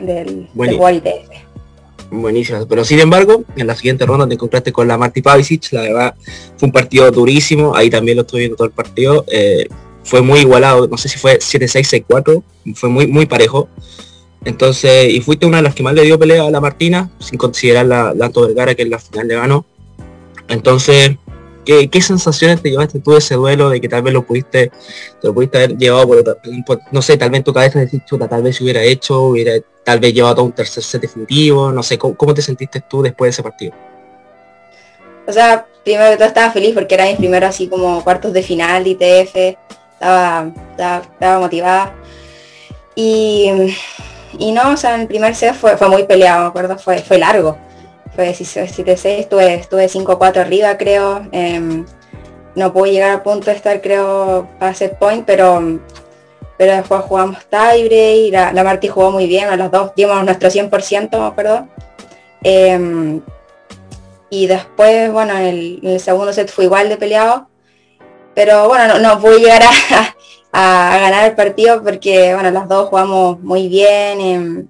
del, 0.00 0.48
del 0.54 0.78
Buenísimo, 2.10 2.66
pero 2.66 2.84
sin 2.84 2.98
embargo, 2.98 3.44
en 3.54 3.68
la 3.68 3.76
siguiente 3.76 4.04
ronda 4.04 4.26
te 4.26 4.34
encontraste 4.34 4.72
con 4.72 4.88
la 4.88 4.98
Marti 4.98 5.22
Pavicic, 5.22 5.72
la 5.72 5.82
verdad 5.82 6.14
fue 6.56 6.66
un 6.66 6.72
partido 6.72 7.08
durísimo, 7.12 7.76
ahí 7.76 7.88
también 7.88 8.16
lo 8.16 8.22
estuve 8.22 8.40
viendo 8.40 8.56
todo 8.56 8.66
el 8.66 8.72
partido, 8.72 9.24
eh, 9.28 9.68
fue 10.02 10.20
muy 10.20 10.40
igualado, 10.40 10.88
no 10.88 10.96
sé 10.96 11.08
si 11.08 11.18
fue 11.18 11.38
7-6, 11.38 12.04
6-4, 12.08 12.42
fue 12.74 12.88
muy, 12.88 13.06
muy 13.06 13.26
parejo. 13.26 13.68
Entonces, 14.44 15.12
y 15.12 15.20
fuiste 15.20 15.46
una 15.46 15.58
de 15.58 15.64
las 15.64 15.74
que 15.74 15.82
más 15.82 15.94
le 15.94 16.02
dio 16.02 16.18
pelea 16.18 16.44
a 16.44 16.50
la 16.50 16.60
Martina, 16.60 17.10
sin 17.18 17.38
considerar 17.38 17.86
la, 17.86 18.14
la 18.14 18.28
Vergara 18.28 18.74
que 18.74 18.82
en 18.82 18.90
la 18.90 18.98
final 18.98 19.28
le 19.28 19.34
ganó. 19.34 19.66
Entonces, 20.48 21.16
¿qué, 21.64 21.90
¿qué, 21.90 22.00
sensaciones 22.00 22.62
te 22.62 22.70
llevaste 22.70 23.00
tú 23.00 23.12
de 23.12 23.18
ese 23.18 23.34
duelo 23.34 23.68
de 23.68 23.80
que 23.80 23.88
tal 23.88 24.02
vez 24.02 24.14
lo 24.14 24.24
pudiste, 24.24 24.70
te 25.20 25.28
lo 25.28 25.34
pudiste 25.34 25.58
haber 25.58 25.76
llevado 25.76 26.08
por, 26.08 26.80
no 26.90 27.02
sé, 27.02 27.16
tal 27.18 27.30
vez 27.30 27.44
tu 27.44 27.52
cabeza 27.52 27.78
decir, 27.78 28.02
chuta, 28.04 28.28
tal 28.28 28.42
vez 28.42 28.56
se 28.56 28.64
hubiera 28.64 28.82
hecho, 28.82 29.20
hubiera 29.20 29.52
tal 29.84 30.00
vez 30.00 30.14
llevado 30.14 30.40
a 30.40 30.44
un 30.44 30.52
tercer 30.52 30.82
set 30.82 31.02
definitivo, 31.02 31.70
no 31.70 31.82
sé, 31.82 31.98
¿cómo, 31.98 32.34
te 32.34 32.42
sentiste 32.42 32.82
tú 32.88 33.02
después 33.02 33.28
de 33.28 33.30
ese 33.30 33.42
partido? 33.42 33.74
O 35.26 35.32
sea, 35.32 35.66
primero 35.84 36.10
que 36.10 36.16
todo 36.16 36.28
estaba 36.28 36.50
feliz 36.50 36.74
porque 36.74 36.94
era 36.94 37.06
mi 37.06 37.14
primero 37.14 37.46
así 37.46 37.68
como 37.68 38.02
cuartos 38.02 38.32
de 38.32 38.42
final 38.42 38.84
de 38.84 38.90
ITF, 38.90 39.36
estaba 39.92 41.38
motivada. 41.38 41.94
Y 42.96 43.74
y 44.38 44.52
no, 44.52 44.70
o 44.70 44.76
sea, 44.76 45.00
el 45.00 45.06
primer 45.06 45.34
set 45.34 45.54
fue, 45.54 45.76
fue 45.76 45.88
muy 45.88 46.04
peleado, 46.04 46.42
me 46.42 46.48
acuerdo, 46.48 46.78
fue, 46.78 46.98
fue 46.98 47.18
largo. 47.18 47.56
Fue 48.14 48.30
7-6, 48.30 49.06
estuve, 49.06 49.54
estuve 49.54 49.86
5-4 49.86 50.36
arriba, 50.38 50.76
creo. 50.76 51.26
Em, 51.32 51.86
no 52.54 52.72
pude 52.72 52.92
llegar 52.92 53.10
al 53.10 53.22
punto 53.22 53.46
de 53.46 53.56
estar, 53.56 53.80
creo, 53.80 54.48
a 54.58 54.74
set 54.74 54.98
point, 54.98 55.24
pero, 55.24 55.80
pero 56.58 56.72
después 56.76 57.02
jugamos 57.02 57.38
tiebreak, 57.46 58.32
la, 58.32 58.52
la 58.52 58.64
Marti 58.64 58.88
jugó 58.88 59.10
muy 59.10 59.26
bien, 59.26 59.48
a 59.48 59.56
los 59.56 59.70
dos 59.70 59.92
dimos 59.94 60.24
nuestro 60.24 60.48
100%, 60.50 61.18
me 61.18 61.26
acuerdo. 61.26 61.68
Em, 62.42 63.20
y 64.30 64.46
después, 64.46 65.12
bueno, 65.12 65.36
en 65.36 65.80
el, 65.82 66.00
segundo 66.00 66.32
set 66.32 66.50
fue 66.50 66.64
igual 66.64 66.88
de 66.88 66.96
peleado. 66.96 67.48
Pero 68.34 68.68
bueno, 68.68 68.86
no, 68.86 68.98
no 69.00 69.20
pude 69.20 69.40
llegar 69.40 69.62
a, 69.62 70.16
a, 70.52 70.98
ganar 71.00 71.28
el 71.28 71.36
partido 71.36 71.82
porque, 71.82 72.34
bueno, 72.34 72.50
las 72.50 72.68
dos 72.68 72.88
jugamos 72.88 73.40
muy 73.40 73.68
bien. 73.68 74.20
Em, 74.20 74.68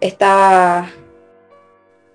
estaba... 0.00 0.90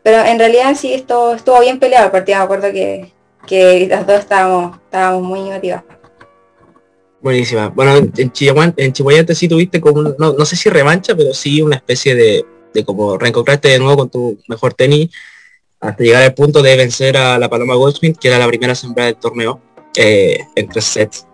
Pero 0.04 0.24
en 0.24 0.38
realidad 0.38 0.75
sí 0.75 0.94
esto, 0.94 1.34
estuvo 1.34 1.60
bien 1.62 1.80
peleado 1.80 2.06
el 2.06 2.12
partido. 2.12 2.38
Me 2.38 2.44
acuerdo 2.44 2.72
que, 2.72 3.12
que 3.48 3.88
las 3.88 4.06
dos 4.06 4.20
estábamos, 4.20 4.77
estábamos 4.77 5.24
muy 5.24 5.42
motivadas. 5.42 5.84
Buenísima. 7.22 7.70
Bueno, 7.70 8.08
en 8.15 8.32
Chihuahua, 8.32 8.74
en 8.77 8.94
Chihuahua 8.94 9.34
sí 9.34 9.48
tuviste 9.48 9.82
como, 9.82 10.04
no, 10.04 10.34
no, 10.34 10.46
sé 10.46 10.56
si 10.56 10.70
revancha, 10.70 11.15
pero 11.15 11.34
sí 11.34 11.60
una 11.60 11.77
especie 11.77 12.13
de, 12.13 12.46
de 12.72 12.86
como 12.86 13.18
reencontrarte 13.18 13.68
de 13.70 13.80
nuevo 13.80 13.98
con 13.98 14.10
tu 14.10 14.38
mejor 14.48 14.75
tenis 14.75 15.10
hasta 15.80 16.04
llegar 16.04 16.24
al 16.24 16.34
punto 16.34 16.62
de 16.62 16.75
vencer 16.75 17.18
a 17.18 17.38
la 17.38 17.50
Paloma 17.50 17.75
Goldsmith, 17.75 18.18
que 18.18 18.27
era 18.27 18.39
la 18.39 18.48
primera 18.48 18.75
sembrada 18.75 19.08
del 19.12 19.20
torneo, 19.20 19.62
eh, 19.96 20.39
en 20.56 20.68
tres 20.68 20.86
sets. 20.86 21.27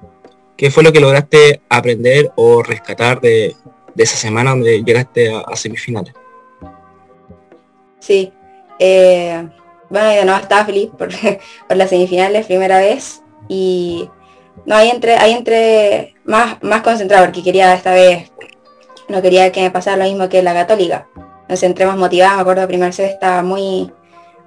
¿Qué 0.62 0.70
fue 0.70 0.84
lo 0.84 0.94
que 0.94 1.00
lograste 1.00 1.64
aprender 1.70 2.32
o 2.36 2.62
rescatar 2.62 3.20
de, 3.20 3.56
esa 3.98 4.16
semana 4.16 4.52
donde 4.52 4.84
llegaste 4.84 5.34
a, 5.34 5.56
semifinales? 5.56 6.14
Sí, 8.00 8.32
eh, 8.78 9.50
bueno, 9.90 10.14
yo 10.14 10.24
no 10.24 10.38
estaba 10.38 10.64
feliz 10.64 10.92
por, 10.96 11.10
por, 11.68 11.78
las 11.78 11.90
semifinales, 11.90 12.46
primera 12.46 12.78
vez, 12.78 13.24
y 13.48 14.08
no, 14.68 14.76
ahí 14.76 14.92
entre, 14.92 15.16
ahí 15.16 15.32
entre 15.32 16.14
más, 16.26 16.62
más 16.62 16.84
concentrado, 16.84 17.26
porque 17.26 17.42
quería 17.42 17.74
esta 17.74 17.96
vez, 17.96 18.32
no 19.10 19.20
quería 19.20 19.52
que 19.52 19.62
me 19.62 19.72
pasara 19.72 19.98
lo 19.98 20.04
mismo 20.04 20.30
que 20.30 20.44
la 20.44 20.54
católica. 20.54 21.08
Entonces 21.16 21.64
entré 21.64 21.88
más 21.88 21.98
motivada, 21.98 22.36
me 22.36 22.42
acuerdo, 22.42 22.68
primer 22.68 22.94
set 22.94 23.10
estaba 23.10 23.42
muy, 23.42 23.92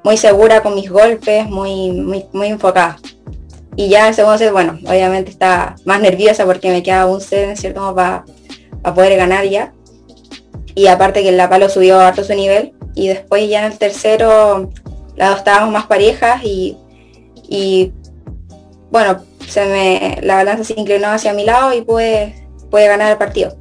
muy 0.05 0.17
segura 0.17 0.63
con 0.63 0.77
mis 0.77 0.89
golpes, 0.89 1.45
muy, 1.49 1.91
muy, 1.91 2.25
muy 2.33 2.47
enfocada. 2.47 2.99
Y 3.77 3.89
ya 3.89 4.09
en 4.09 4.15
segundo 4.15 4.39
set, 4.39 4.53
bueno, 4.53 4.79
obviamente 4.87 5.31
está 5.31 5.77
más 5.85 6.01
nerviosa 6.01 6.45
porque 6.45 6.71
me 6.71 6.83
queda 6.83 7.07
un 7.07 7.21
set 7.21 7.49
en 7.51 7.57
cierto 7.57 7.81
modo 7.81 7.95
para 7.95 8.25
poder 8.95 9.17
ganar 9.17 9.45
ya. 9.47 9.73
Y 10.75 10.87
aparte 10.87 11.23
que 11.23 11.33
la 11.33 11.49
palo 11.49 11.69
subió 11.69 11.99
harto 12.01 12.25
su 12.25 12.35
nivel. 12.35 12.73
Y 12.95 13.09
después 13.09 13.49
ya 13.49 13.67
en 13.67 13.73
el 13.73 13.79
tercero 13.79 14.71
las 15.17 15.31
dos 15.31 15.39
estábamos 15.39 15.73
más 15.73 15.87
parejas 15.87 16.43
y, 16.45 16.77
y 17.49 17.93
bueno, 18.91 19.25
se 19.47 19.65
me, 19.67 20.19
la 20.23 20.37
balanza 20.37 20.65
se 20.65 20.79
inclinó 20.79 21.09
hacia 21.09 21.35
mi 21.35 21.45
lado 21.45 21.73
y 21.73 21.83
pude, 21.83 22.49
pude 22.71 22.87
ganar 22.87 23.11
el 23.11 23.19
partido. 23.19 23.57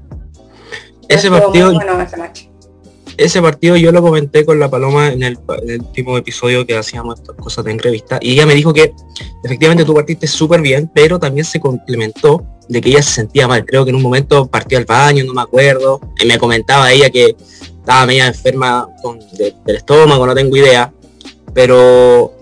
Ese 1.10 1.30
partido, 1.30 1.74
bueno 1.74 2.00
esa 2.02 2.18
noche 2.18 2.53
ese 3.18 3.42
partido 3.42 3.76
yo 3.76 3.92
lo 3.92 4.02
comenté 4.02 4.46
con 4.46 4.60
la 4.60 4.70
Paloma 4.70 5.12
en 5.12 5.24
el, 5.24 5.38
último 5.80 6.18
episodio 6.18 6.66
que 6.66 6.76
hacíamos 6.76 7.20
estas 7.20 7.36
cosas 7.36 7.66
de 7.66 7.72
entrevista 7.72 8.20
y 8.22 8.34
ella 8.34 8.46
me 8.46 8.56
dijo 8.56 8.74
que 8.74 8.94
efectivamente 9.44 9.86
tú 9.86 9.94
partiste 9.94 10.28
súper 10.28 10.62
bien, 10.62 10.90
pero 10.94 11.20
también 11.20 11.46
se 11.46 11.60
complementó 11.60 12.44
de 12.68 12.82
que 12.82 12.90
ella 12.90 13.02
se 13.02 13.12
sentía 13.12 13.48
mal. 13.48 13.66
Creo 13.66 13.84
que 13.84 13.90
en 13.90 13.98
un 13.98 14.02
momento 14.02 14.48
partió 14.48 14.78
al 14.78 14.86
baño, 14.86 15.24
no 15.26 15.34
me 15.34 15.42
acuerdo, 15.42 16.00
y 16.20 16.26
me 16.26 16.38
comentaba 16.38 16.92
ella 16.92 17.10
que 17.10 17.36
estaba 17.60 18.06
media 18.06 18.28
enferma 18.28 18.88
del 19.34 19.76
estómago, 19.76 20.26
no 20.26 20.34
tengo 20.34 20.56
idea, 20.56 20.94
pero 21.54 22.34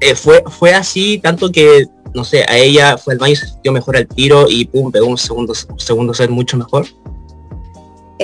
eh, 0.00 0.14
fue, 0.14 0.42
fue 0.48 0.74
así 0.74 1.18
tanto 1.18 1.52
que 1.52 1.86
no 2.14 2.24
sé, 2.24 2.44
a 2.46 2.58
ella 2.58 2.98
fue 2.98 3.14
el 3.14 3.18
baño 3.18 3.36
se 3.36 3.46
sintió 3.46 3.72
mejor 3.72 3.96
al 3.96 4.06
tiro 4.06 4.46
y 4.48 4.66
pum, 4.66 4.92
pegó 4.92 5.06
un 5.06 5.18
segundo, 5.18 5.54
segundo 5.54 6.12
set 6.12 6.30
mucho 6.30 6.56
mejor? 6.56 6.86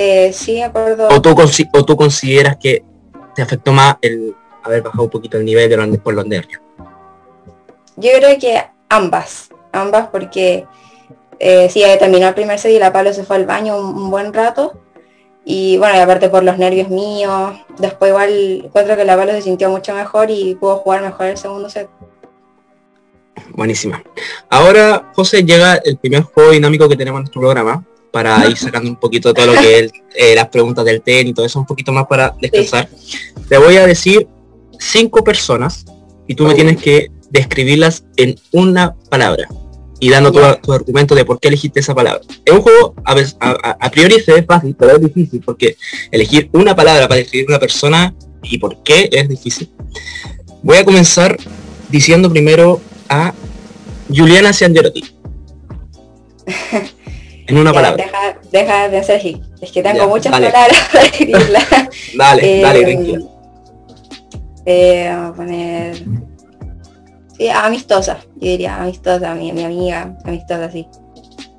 Eh, 0.01 0.33
sí, 0.33 0.63
acuerdo. 0.63 1.09
¿O 1.09 1.21
tú, 1.21 1.35
¿O 1.73 1.85
tú 1.85 1.97
consideras 1.97 2.57
que 2.57 2.85
te 3.35 3.43
afectó 3.43 3.73
más 3.73 3.97
el 4.01 4.33
haber 4.63 4.83
bajado 4.83 5.03
un 5.03 5.11
poquito 5.11 5.39
el 5.39 5.45
nivel 5.45 5.69
de 5.69 5.77
los, 5.77 5.99
por 5.99 6.15
los 6.15 6.25
nervios? 6.25 6.63
Yo 7.97 8.11
creo 8.17 8.39
que 8.39 8.63
ambas, 8.89 9.49
ambas 9.73 10.07
porque 10.07 10.67
eh, 11.41 11.69
sí, 11.69 11.83
terminó 11.99 12.29
el 12.29 12.35
primer 12.35 12.61
set 12.61 12.71
y 12.71 12.79
la 12.79 12.93
Palo 12.93 13.13
se 13.13 13.25
fue 13.25 13.35
al 13.35 13.47
baño 13.47 13.77
un, 13.77 14.09
buen 14.09 14.33
rato. 14.33 14.81
Y 15.45 15.79
bueno, 15.79 15.97
y 15.97 15.99
aparte 15.99 16.29
por 16.29 16.45
los 16.45 16.59
nervios 16.59 16.91
míos, 16.91 17.55
después 17.79 18.11
igual 18.11 18.63
encuentro 18.67 18.97
que 18.97 19.05
la 19.05 19.17
Palo 19.17 19.33
se 19.33 19.43
sintió 19.43 19.69
mucho 19.69 19.95
mejor 19.95 20.31
y 20.31 20.55
pudo 20.55 20.77
jugar 20.77 21.03
mejor 21.03 21.27
el 21.27 21.39
segundo 21.39 21.69
set. 21.71 21.89
Buenísima. 23.51 24.01
Ahora, 24.49 25.11
José, 25.17 25.43
llega 25.43 25.75
el 25.85 25.97
primer 25.97 26.23
juego 26.23 26.53
dinámico 26.53 26.89
que 26.89 26.97
tenemos 26.97 27.19
en 27.19 27.23
nuestro 27.25 27.41
programa 27.41 27.85
para 28.11 28.49
ir 28.49 28.57
sacando 28.59 28.89
un 28.89 28.97
poquito 28.97 29.33
todo 29.35 29.47
lo 29.47 29.61
que 29.61 29.79
es 29.79 29.93
eh, 30.15 30.35
las 30.35 30.49
preguntas 30.49 30.85
del 30.85 31.03
tenis 31.03 31.31
y 31.31 31.35
todo 31.35 31.47
eso, 31.47 31.59
un 31.59 31.67
poquito 31.67 31.93
más 31.93 32.07
para 32.07 32.35
descansar. 32.41 32.89
Te 33.49 33.59
voy 33.59 33.77
a 33.77 33.87
decir 33.87 34.27
cinco 34.79 35.25
personas 35.25 35.85
y 36.27 36.35
tú 36.35 36.47
me 36.47 36.55
tienes 36.55 36.81
que 36.81 37.11
describirlas 37.31 38.05
en 38.17 38.37
una 38.53 38.95
palabra 39.11 39.49
y 40.01 40.11
dando 40.11 40.31
todo 40.31 40.57
tu 40.59 40.73
argumento 40.73 41.15
de 41.15 41.25
por 41.25 41.41
qué 41.41 41.49
elegiste 41.49 41.81
esa 41.81 41.95
palabra. 41.95 42.21
Es 42.45 42.53
un 42.53 42.63
juego, 42.63 42.95
a, 43.05 43.91
priori 43.91 44.21
se 44.21 44.33
ve 44.33 44.43
fácil, 44.43 44.77
pero 44.79 44.97
es 44.97 45.01
difícil 45.01 45.43
porque 45.45 45.77
elegir 46.11 46.49
una 46.53 46.77
palabra 46.77 47.09
para 47.09 47.19
describir 47.19 47.49
una 47.49 47.59
persona 47.59 48.15
y 48.43 48.59
por 48.59 48.83
qué 48.83 49.09
es 49.11 49.29
difícil. 49.29 49.71
Voy 50.63 50.77
a 50.77 50.85
comenzar 50.85 51.37
diciendo 51.89 52.31
primero 52.31 52.81
a 53.09 53.35
Juliana 54.09 54.53
Ciangerotti. 54.53 55.05
en 57.49 57.59
una 57.59 57.73
palabra. 57.73 58.05
Deja, 58.53 58.89
de 58.89 58.99
hacer 58.99 59.21
hit. 59.21 59.43
Es 59.61 59.73
que 59.73 59.83
tengo 59.83 60.07
muchas 60.09 60.31
palabras 60.31 60.89
para 60.93 61.05
escribirla. 61.05 61.61
dale, 62.17 62.61
dale, 62.61 62.93
eh, 62.93 63.19
eh, 64.67 65.09
a 65.09 65.33
poner 65.35 65.97
Sí, 67.39 67.49
amistosa, 67.49 68.19
yo 68.35 68.49
diría 68.49 68.83
amistosa, 68.83 69.33
mi, 69.35 69.53
mi 69.53 69.63
amiga, 69.63 70.17
amistosa, 70.25 70.71
sí. 70.73 70.89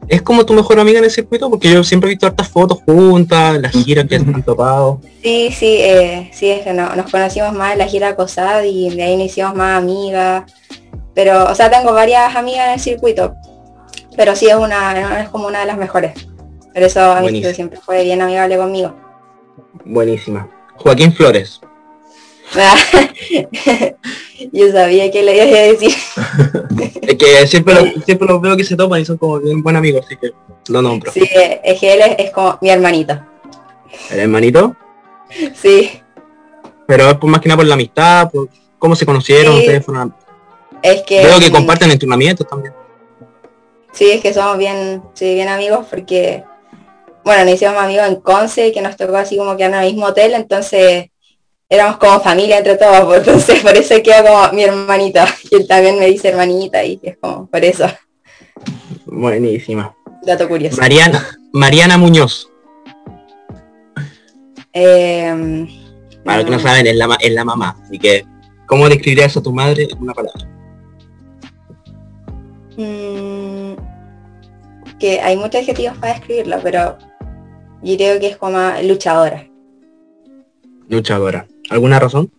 ¿Es 0.10 0.22
como 0.22 0.46
tu 0.46 0.54
mejor 0.54 0.80
amiga 0.80 1.00
en 1.00 1.06
el 1.06 1.12
circuito? 1.12 1.50
Porque 1.50 1.72
yo 1.72 1.84
siempre 1.84 2.10
he 2.10 2.14
visto 2.14 2.28
hartas 2.28 2.50
fotos 2.50 2.80
juntas, 2.86 3.62
las 3.62 3.72
giras 3.72 4.06
que 4.06 4.16
han 4.16 4.44
topado. 4.44 5.00
Sí, 5.24 5.52
sí, 5.52 5.78
eh, 5.80 6.30
sí, 6.34 6.50
es 6.50 6.64
que 6.64 6.74
no, 6.74 6.96
nos 6.96 7.10
conocimos 7.10 7.54
más 7.54 7.74
en 7.74 7.78
la 7.78 7.88
gira 7.88 8.16
COSAD 8.16 8.64
y 8.64 8.90
de 8.90 9.04
ahí 9.04 9.16
nos 9.16 9.28
hicimos 9.28 9.56
más 9.56 9.78
amigas. 9.78 10.52
Pero, 11.14 11.46
o 11.46 11.56
sea, 11.56 11.70
tengo 11.70 11.94
varias 11.94 12.36
amigas 12.36 12.68
en 12.68 12.74
el 12.74 12.80
circuito, 12.80 13.36
pero 14.16 14.36
sí 14.36 14.48
es 14.48 14.56
una, 14.56 15.22
es 15.22 15.30
como 15.30 15.48
una 15.48 15.62
de 15.62 15.66
las 15.66 15.78
mejores. 15.78 16.28
Por 16.74 16.84
eso 16.84 17.02
a 17.02 17.22
mí 17.22 17.44
siempre 17.54 17.80
fue 17.80 18.04
bien 18.04 18.22
amigable 18.22 18.58
conmigo. 18.58 18.96
Buenísima. 19.86 20.50
Joaquín 20.76 21.14
Flores. 21.14 21.60
Yo 24.52 24.72
sabía 24.72 25.12
que 25.12 25.22
le 25.24 25.36
iba 25.36 25.58
a 25.58 25.64
decir. 25.64 25.92
es 27.02 27.16
que 27.16 27.48
siempre, 27.48 27.76
lo, 27.76 28.02
siempre 28.02 28.28
los 28.28 28.42
veo 28.42 28.58
que 28.58 28.64
se 28.64 28.76
toman 28.76 29.02
y 29.02 29.06
son 29.06 29.18
como 29.18 29.40
bien 29.40 29.62
buen 29.62 29.76
amigos, 29.76 30.06
así 30.06 30.16
que 30.16 30.32
lo 30.70 30.82
nombro. 30.82 31.12
Sí, 31.12 31.30
es 31.64 31.80
que 31.80 31.94
él 31.94 32.16
es, 32.18 32.32
como 32.32 32.58
mi 32.62 32.70
hermanito. 32.70 33.20
¿El 34.10 34.20
hermanito? 34.20 34.76
Sí. 35.54 36.02
Pero 36.88 37.10
es 37.10 37.16
por 37.16 37.30
más 37.30 37.42
que 37.42 37.50
nada 37.50 37.58
por 37.58 37.68
la 37.68 37.76
amistad, 37.76 38.32
por 38.32 38.50
cómo 38.80 38.96
se 38.96 39.06
conocieron, 39.06 39.60
Es 40.82 41.04
que... 41.04 41.24
Veo 41.24 41.40
que 41.40 41.52
comparten 41.52 41.92
entrenamientos 41.92 42.48
también. 42.48 42.74
Sí, 43.92 44.12
es 44.12 44.22
que 44.22 44.34
somos 44.34 44.58
bien, 44.58 45.04
sí, 45.14 45.34
bien 45.34 45.50
amigos 45.50 45.86
porque, 45.90 46.44
bueno, 47.24 47.46
nos 47.46 47.54
hicimos 47.56 47.76
amigos 47.76 48.08
en 48.08 48.16
Conce, 48.18 48.72
que 48.72 48.82
nos 48.82 48.96
tocó 48.96 49.18
así 49.18 49.38
como 49.38 49.58
que 49.58 49.66
en 49.66 49.74
el 49.74 49.86
mismo 49.86 50.08
hotel, 50.08 50.34
entonces 50.34 51.10
éramos 51.68 51.98
como 51.98 52.20
familia 52.20 52.60
entre 52.60 52.78
todos, 52.78 53.18
entonces 53.18 53.62
por 53.62 53.76
eso 53.76 54.02
queda 54.04 54.24
como 54.24 54.54
mi 54.54 54.64
hermanita, 54.64 55.28
y 55.50 55.56
él 55.56 55.68
también 55.68 56.00
me 56.00 56.08
dice 56.08 56.30
hermanita 56.30 56.84
y 56.84 57.00
es 57.02 57.18
como 57.18 57.48
por 57.48 57.64
eso. 57.64 57.88
Buenísima. 59.06 59.96
Dato 60.24 60.48
curioso. 60.48 60.78
Mariana, 60.78 61.26
Mariana 61.52 61.98
Muñoz. 61.98 62.50
Eh, 64.74 65.68
Para 66.24 66.38
los 66.38 66.46
que 66.46 66.52
no 66.52 66.60
saben, 66.60 66.86
es 66.86 66.96
la, 66.96 67.18
es 67.20 67.34
la 67.34 67.44
mamá, 67.44 67.76
así 67.84 67.98
que, 67.98 68.26
¿cómo 68.68 68.88
describirías 68.88 69.36
a 69.36 69.42
tu 69.42 69.52
madre 69.52 69.88
en 69.90 69.98
una 69.98 70.14
palabra? 70.14 70.48
Mm, 72.78 73.29
que 75.00 75.20
hay 75.22 75.36
muchos 75.38 75.62
adjetivos 75.62 75.98
para 75.98 76.14
describirlo, 76.14 76.58
pero 76.62 76.98
yo 77.82 77.96
creo 77.96 78.20
que 78.20 78.28
es 78.28 78.38
como 78.38 78.60
luchadora. 78.84 79.48
Luchadora. 80.88 81.48
¿Alguna 81.70 82.00
razón? 82.00 82.32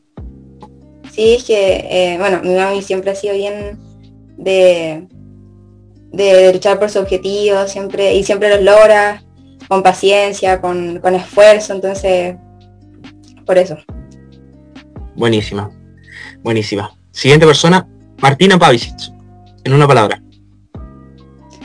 Sí, 1.10 1.34
es 1.34 1.44
que, 1.44 1.86
eh, 1.90 2.18
bueno, 2.18 2.40
mi 2.42 2.54
mami 2.54 2.82
siempre 2.82 3.10
ha 3.10 3.14
sido 3.14 3.34
bien 3.34 3.78
de, 4.36 5.06
de 6.12 6.52
luchar 6.52 6.78
por 6.78 6.90
su 6.90 6.98
objetivo, 6.98 7.66
siempre, 7.66 8.14
y 8.14 8.24
siempre 8.24 8.48
los 8.48 8.62
logra, 8.62 9.22
con 9.68 9.82
paciencia, 9.82 10.60
con, 10.60 11.00
esfuerzo, 11.14 11.74
entonces, 11.74 12.36
por 13.46 13.56
eso. 13.58 13.76
Buenísima, 15.14 15.70
buenísima. 16.42 16.92
Siguiente 17.12 17.46
persona, 17.46 17.86
Martina 18.20 18.58
Pavicic, 18.58 19.12
en 19.64 19.72
una 19.72 19.86
palabra. 19.86 20.22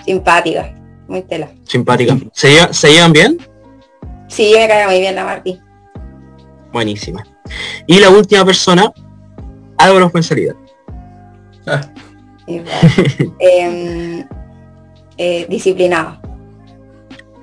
Simpática, 0.05 0.75
muy 1.07 1.21
tela. 1.21 1.51
Simpática. 1.63 2.17
¿Se, 2.33 2.73
¿Se 2.73 2.91
llevan 2.91 3.13
bien? 3.13 3.37
Sí, 4.27 4.53
me 4.57 4.67
cae 4.67 4.85
muy 4.87 4.99
bien 4.99 5.15
la 5.15 5.23
Martín. 5.23 5.59
Buenísima. 6.71 7.25
Y 7.87 7.99
la 7.99 8.09
última 8.09 8.43
persona, 8.43 8.91
Álvaro 9.77 10.09
Fuensalida. 10.09 10.55
Ah. 11.67 11.81
Em, 13.39 14.23
eh, 15.17 15.47
disciplinado. 15.49 16.19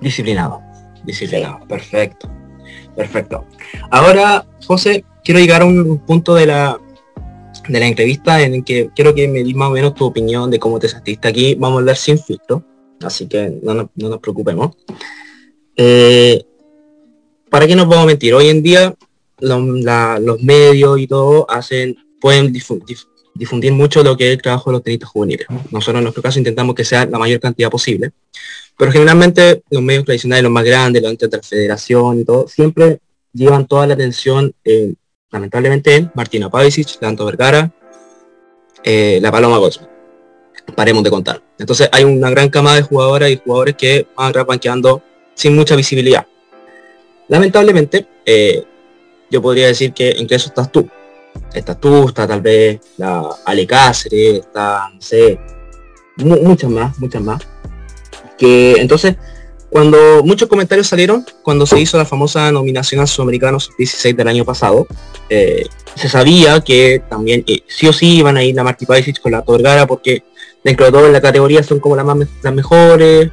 Disciplinado. 0.00 0.60
Disciplinado. 1.04 1.66
Perfecto. 1.66 2.30
Perfecto. 2.94 3.46
Ahora, 3.90 4.46
José, 4.66 5.04
quiero 5.24 5.40
llegar 5.40 5.62
a 5.62 5.64
un 5.64 5.98
punto 5.98 6.34
de 6.34 6.46
la 6.46 6.78
de 7.68 7.78
la 7.78 7.86
entrevista 7.86 8.40
en 8.42 8.54
el 8.54 8.64
que 8.64 8.90
quiero 8.94 9.14
que 9.14 9.28
me 9.28 9.42
di 9.44 9.54
más 9.54 9.68
o 9.68 9.72
menos 9.72 9.94
tu 9.94 10.04
opinión 10.04 10.50
de 10.50 10.58
cómo 10.58 10.78
te 10.78 10.88
sentiste 10.88 11.28
aquí. 11.28 11.54
Vamos 11.54 11.76
a 11.76 11.80
hablar 11.80 11.96
sin 11.96 12.18
filtro, 12.18 12.64
así 13.04 13.26
que 13.26 13.58
no, 13.62 13.90
nos 13.94 14.18
preocupemos. 14.20 14.76
Eh, 15.76 16.42
¿Para 17.50 17.66
qué 17.66 17.76
nos 17.76 17.86
vamos 17.86 18.04
a 18.04 18.06
mentir? 18.06 18.34
Hoy 18.34 18.48
en 18.48 18.62
día 18.62 18.94
los 19.40 20.42
medios 20.42 20.98
y 20.98 21.06
todo 21.06 21.50
hacen, 21.50 21.96
pueden 22.20 22.52
difundir, 22.52 23.72
mucho 23.72 24.02
lo 24.02 24.16
que 24.16 24.28
es 24.28 24.36
el 24.36 24.42
trabajo 24.42 24.70
de 24.70 24.74
los 24.74 24.82
tenistas 24.82 25.10
juveniles. 25.10 25.46
Nosotros 25.70 25.98
en 25.98 26.04
nuestro 26.04 26.22
caso 26.22 26.38
intentamos 26.38 26.74
que 26.74 26.84
sea 26.84 27.06
la 27.06 27.18
mayor 27.18 27.40
cantidad 27.40 27.70
posible, 27.70 28.12
pero 28.78 28.92
generalmente 28.92 29.62
los 29.70 29.82
medios 29.82 30.04
tradicionales, 30.04 30.44
los 30.44 30.52
más 30.52 30.64
grandes, 30.64 31.02
los 31.02 31.18
de 31.18 31.28
la 31.28 31.42
federación 31.42 32.20
y 32.20 32.24
todo, 32.24 32.48
siempre 32.48 33.00
llevan 33.32 33.66
toda 33.66 33.86
la 33.86 33.94
atención, 33.94 34.54
lamentablemente, 35.30 35.96
en 35.96 36.12
Martina 36.14 36.50
Pavicic, 36.50 37.00
Lanto 37.00 37.24
Vergara, 37.24 37.72
eh, 38.84 39.18
la 39.20 39.30
Paloma 39.30 39.58
Goldsman. 39.58 39.91
Paremos 40.74 41.02
de 41.02 41.10
contar. 41.10 41.42
Entonces 41.58 41.88
hay 41.92 42.04
una 42.04 42.30
gran 42.30 42.48
camada 42.48 42.76
de 42.76 42.82
jugadoras 42.82 43.30
y 43.30 43.36
jugadores 43.36 43.76
que 43.76 44.06
van 44.16 44.32
banqueando 44.46 45.02
sin 45.34 45.54
mucha 45.54 45.76
visibilidad. 45.76 46.26
Lamentablemente, 47.28 48.06
eh, 48.26 48.64
yo 49.30 49.40
podría 49.40 49.66
decir 49.66 49.92
que 49.92 50.10
entre 50.10 50.36
eso 50.36 50.48
estás 50.48 50.70
tú. 50.70 50.88
Estás 51.54 51.80
tú, 51.80 52.08
está 52.08 52.26
tal 52.26 52.42
vez 52.42 52.80
la 52.98 53.26
Ale 53.46 53.66
Cáceres, 53.66 54.40
está, 54.40 54.90
no 54.92 55.00
sé, 55.00 55.38
muchas 56.18 56.70
más, 56.70 56.98
muchas 56.98 57.22
más. 57.22 57.42
Que 58.36 58.74
entonces, 58.78 59.16
cuando 59.70 60.22
muchos 60.22 60.48
comentarios 60.48 60.86
salieron, 60.86 61.24
cuando 61.42 61.64
se 61.64 61.80
hizo 61.80 61.96
la 61.96 62.04
famosa 62.04 62.52
nominación 62.52 63.00
a 63.00 63.06
Sudamericanos 63.06 63.70
16 63.78 64.14
del 64.14 64.28
año 64.28 64.44
pasado, 64.44 64.86
eh, 65.30 65.66
se 65.94 66.08
sabía 66.08 66.60
que 66.60 67.02
también 67.08 67.44
eh, 67.46 67.62
sí 67.66 67.86
o 67.88 67.92
sí 67.92 68.18
iban 68.18 68.36
a 68.36 68.44
ir 68.44 68.54
la 68.54 68.64
Marti 68.64 68.84
Paisic 68.84 69.20
con 69.20 69.32
la 69.32 69.42
Torgara 69.42 69.86
porque 69.86 70.24
dentro 70.64 70.86
de 70.86 70.92
todo 70.92 71.06
en 71.06 71.12
la 71.12 71.20
categoría 71.20 71.62
son 71.62 71.80
como 71.80 71.96
las, 71.96 72.04
más, 72.04 72.16
mejores, 72.52 73.30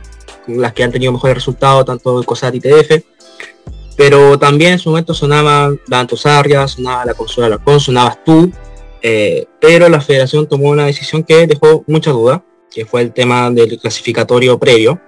las 0.47 0.73
que 0.73 0.83
han 0.83 0.91
tenido 0.91 1.11
mejores 1.11 1.35
resultados, 1.35 1.85
tanto 1.85 2.17
en 2.17 2.23
COSAT 2.23 2.55
y 2.55 2.59
TF 2.59 3.03
pero 3.99 4.39
también 4.39 4.71
en 4.71 4.79
su 4.79 4.91
momento 4.91 5.13
sonaba 5.13 5.75
la 5.87 5.99
Antosarria, 5.99 6.65
sonaba 6.69 7.03
la 7.03 7.13
Consuela 7.13 7.49
Larcón, 7.49 7.81
sonabas 7.81 8.23
tú, 8.23 8.49
eh, 9.01 9.45
pero 9.59 9.89
la 9.89 9.99
federación 9.99 10.47
tomó 10.47 10.69
una 10.69 10.85
decisión 10.85 11.21
que 11.21 11.45
dejó 11.45 11.83
mucha 11.85 12.11
duda, 12.11 12.41
que 12.71 12.85
fue 12.85 13.01
el 13.01 13.11
tema 13.11 13.51
del 13.51 13.77
clasificatorio 13.77 14.57
previo. 14.57 15.01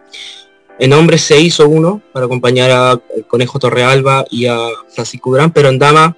En 0.78 0.92
hombres 0.92 1.22
se 1.22 1.40
hizo 1.40 1.70
uno 1.70 2.02
para 2.12 2.26
acompañar 2.26 2.70
al 2.70 3.02
Conejo 3.30 3.60
Torrealba 3.60 4.26
y 4.30 4.48
a 4.48 4.58
Francisco 4.94 5.30
Durán, 5.30 5.52
pero 5.52 5.70
en 5.70 5.80
dama 5.80 6.18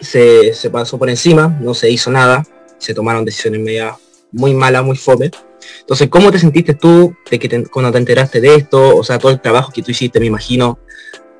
se, 0.00 0.52
se, 0.52 0.70
pasó 0.70 0.98
por 0.98 1.08
encima, 1.08 1.46
no 1.60 1.74
se 1.74 1.92
hizo 1.92 2.10
nada, 2.10 2.44
se 2.78 2.92
tomaron 2.92 3.24
decisiones 3.24 3.60
media 3.60 3.96
muy 4.34 4.52
mala, 4.52 4.82
muy 4.82 4.96
fome. 4.96 5.30
Entonces, 5.80 6.08
¿cómo 6.08 6.30
te 6.30 6.38
sentiste 6.38 6.74
tú 6.74 7.14
de 7.30 7.38
que 7.38 7.64
cuando 7.64 7.92
te 7.92 7.98
enteraste 7.98 8.40
de 8.40 8.56
esto? 8.56 8.96
O 8.96 9.04
sea, 9.04 9.18
todo 9.18 9.32
el 9.32 9.40
trabajo 9.40 9.72
que 9.72 9.82
tú 9.82 9.92
hiciste, 9.92 10.20
me 10.20 10.26
imagino, 10.26 10.78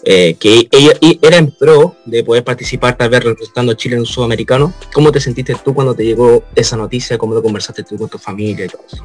eh, 0.04 0.34
que 0.34 0.68
ella, 0.70 0.92
era 1.22 1.36
en 1.36 1.50
pro 1.50 1.96
de 2.04 2.22
poder 2.22 2.44
participar 2.44 2.96
tal 2.96 3.10
vez 3.10 3.24
representando 3.24 3.72
a 3.72 3.76
Chile 3.76 3.96
en 3.96 4.00
un 4.00 4.06
sudamericano. 4.06 4.72
¿Cómo 4.92 5.10
te 5.10 5.20
sentiste 5.20 5.54
tú 5.62 5.74
cuando 5.74 5.94
te 5.94 6.04
llegó 6.04 6.44
esa 6.54 6.76
noticia? 6.76 7.18
¿Cómo 7.18 7.34
lo 7.34 7.42
conversaste 7.42 7.82
tú 7.82 7.98
con 7.98 8.08
tu 8.08 8.18
familia 8.18 8.66
y 8.66 8.68
todo 8.68 8.82
eso? 8.90 9.04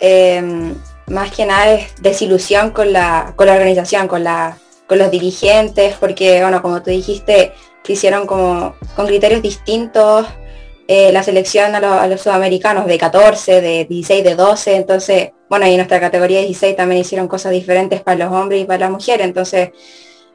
Em, 0.00 0.74
más 1.08 1.30
que 1.30 1.46
nada 1.46 1.72
es 1.72 1.94
desilusión 2.00 2.70
con 2.70 2.92
la, 2.92 3.34
con 3.36 3.46
la 3.46 3.54
organización, 3.54 4.08
con, 4.08 4.24
la, 4.24 4.58
con 4.86 4.98
los 4.98 5.10
dirigentes, 5.10 5.94
porque, 6.00 6.40
bueno, 6.40 6.62
como 6.62 6.82
tú 6.82 6.90
dijiste, 6.90 7.52
hicieron 7.90 8.26
como 8.26 8.74
con 8.94 9.06
criterios 9.06 9.42
distintos 9.42 10.26
eh, 10.92 11.12
la 11.12 11.22
selección 11.22 11.72
a, 11.76 12.06
los 12.08 12.20
sudamericanos 12.20 12.84
de 12.84 12.98
14, 12.98 13.60
de 13.60 13.84
16, 13.84 14.24
de 14.24 14.34
12, 14.34 14.74
entonces, 14.74 15.30
bueno, 15.48 15.64
y 15.68 15.70
en 15.70 15.76
nuestra 15.76 16.00
categoría 16.00 16.40
16 16.40 16.74
también 16.74 17.02
hicieron 17.02 17.28
cosas 17.28 17.52
diferentes 17.52 18.00
para 18.00 18.24
los 18.24 18.32
hombres 18.32 18.60
y 18.60 18.64
para 18.64 18.80
las 18.80 18.90
mujeres, 18.90 19.24
entonces 19.24 19.70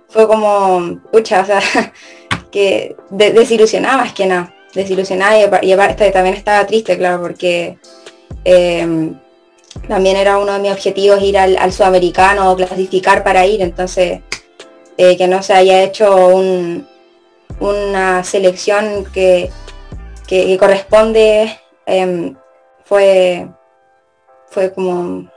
fue 0.08 0.26
como, 0.30 1.02
pucha, 1.12 1.42
o 1.42 1.46
sea, 1.46 1.60
que 2.54 2.96
desilusionaba 3.10 3.98
más 3.98 4.14
que 4.14 4.28
nada, 4.28 4.56
desilusionada 4.74 5.38
y, 5.38 5.72
y 5.72 5.76
también 6.14 6.36
estaba 6.36 6.66
triste, 6.66 6.98
claro, 6.98 7.22
porque 7.22 7.78
em, 8.46 9.14
también 9.90 10.16
era 10.16 10.38
uno 10.38 10.54
de 10.54 10.60
mis 10.60 10.72
objetivos 10.72 11.22
ir 11.22 11.38
al, 11.38 11.74
sudamericano, 11.74 12.56
clasificar 12.56 13.26
para 13.26 13.46
ir, 13.46 13.62
entonces 13.62 14.22
eh, 14.98 15.18
que 15.18 15.28
no 15.28 15.44
se 15.44 15.52
haya 15.52 15.84
hecho 15.84 16.16
una 17.60 18.24
selección 18.24 19.04
que 19.14 19.52
que, 20.28 20.58
corresponde 20.58 21.60
em, 21.86 22.36
fue, 22.84 23.48
fue 24.48 24.74
como 24.74 25.30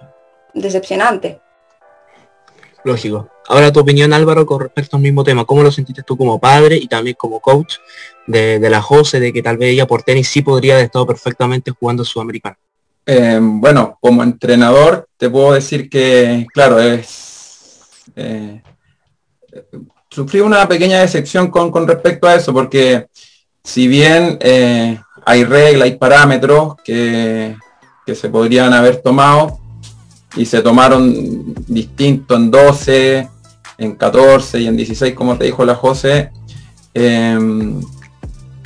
decepcionante. 0.54 1.40
Lógico. 2.84 3.28
Ahora 3.48 3.72
tu 3.72 3.80
opinión 3.80 4.12
Álvaro 4.12 4.44
con 4.44 4.60
respecto 4.60 4.96
al 4.96 5.02
mismo 5.02 5.24
tema, 5.24 5.44
¿cómo 5.44 5.62
lo 5.62 5.72
sentiste 5.72 6.02
tú 6.02 6.16
como 6.16 6.38
padre 6.38 6.76
y 6.76 6.86
también 6.86 7.16
como 7.18 7.40
coach 7.40 7.76
de, 8.26 8.60
la 8.60 8.82
Jose, 8.82 9.20
de 9.20 9.32
que 9.32 9.42
tal 9.42 9.56
vez 9.56 9.72
ella 9.72 9.86
por 9.86 10.02
tenis 10.02 10.28
sí 10.28 10.42
podría 10.42 10.74
haber 10.74 10.86
estado 10.86 11.06
perfectamente 11.06 11.70
jugando 11.70 12.04
sudamericano? 12.04 12.56
Em, 13.06 13.58
bueno, 13.58 13.96
como 14.00 14.22
entrenador 14.22 15.08
te 15.16 15.30
puedo 15.30 15.54
decir 15.54 15.88
que, 15.88 16.46
claro, 16.52 16.78
es... 16.78 18.04
Eh, 18.16 18.62
sufrí 20.10 20.40
una 20.40 20.68
pequeña 20.68 21.00
decepción 21.00 21.50
con, 21.50 21.70
con 21.70 21.88
respecto 21.88 22.28
a 22.28 22.34
eso, 22.34 22.52
porque 22.52 23.06
si 23.68 23.86
bien 23.86 24.38
eh, 24.40 24.98
hay 25.26 25.44
reglas, 25.44 25.84
hay 25.84 25.96
parámetros 25.96 26.76
que, 26.82 27.54
se 28.06 28.30
podrían 28.30 28.72
haber 28.72 29.02
tomado 29.02 29.58
y 30.34 30.46
se 30.46 30.62
tomaron 30.62 31.54
distinto 31.66 32.36
en 32.36 32.50
12, 32.50 33.28
en 33.76 33.96
14 33.96 34.60
y 34.60 34.66
en 34.66 34.74
16, 34.74 35.12
como 35.12 35.36
te 35.36 35.44
dijo 35.44 35.66
la 35.66 35.74
José, 35.74 36.30
em, 36.94 37.78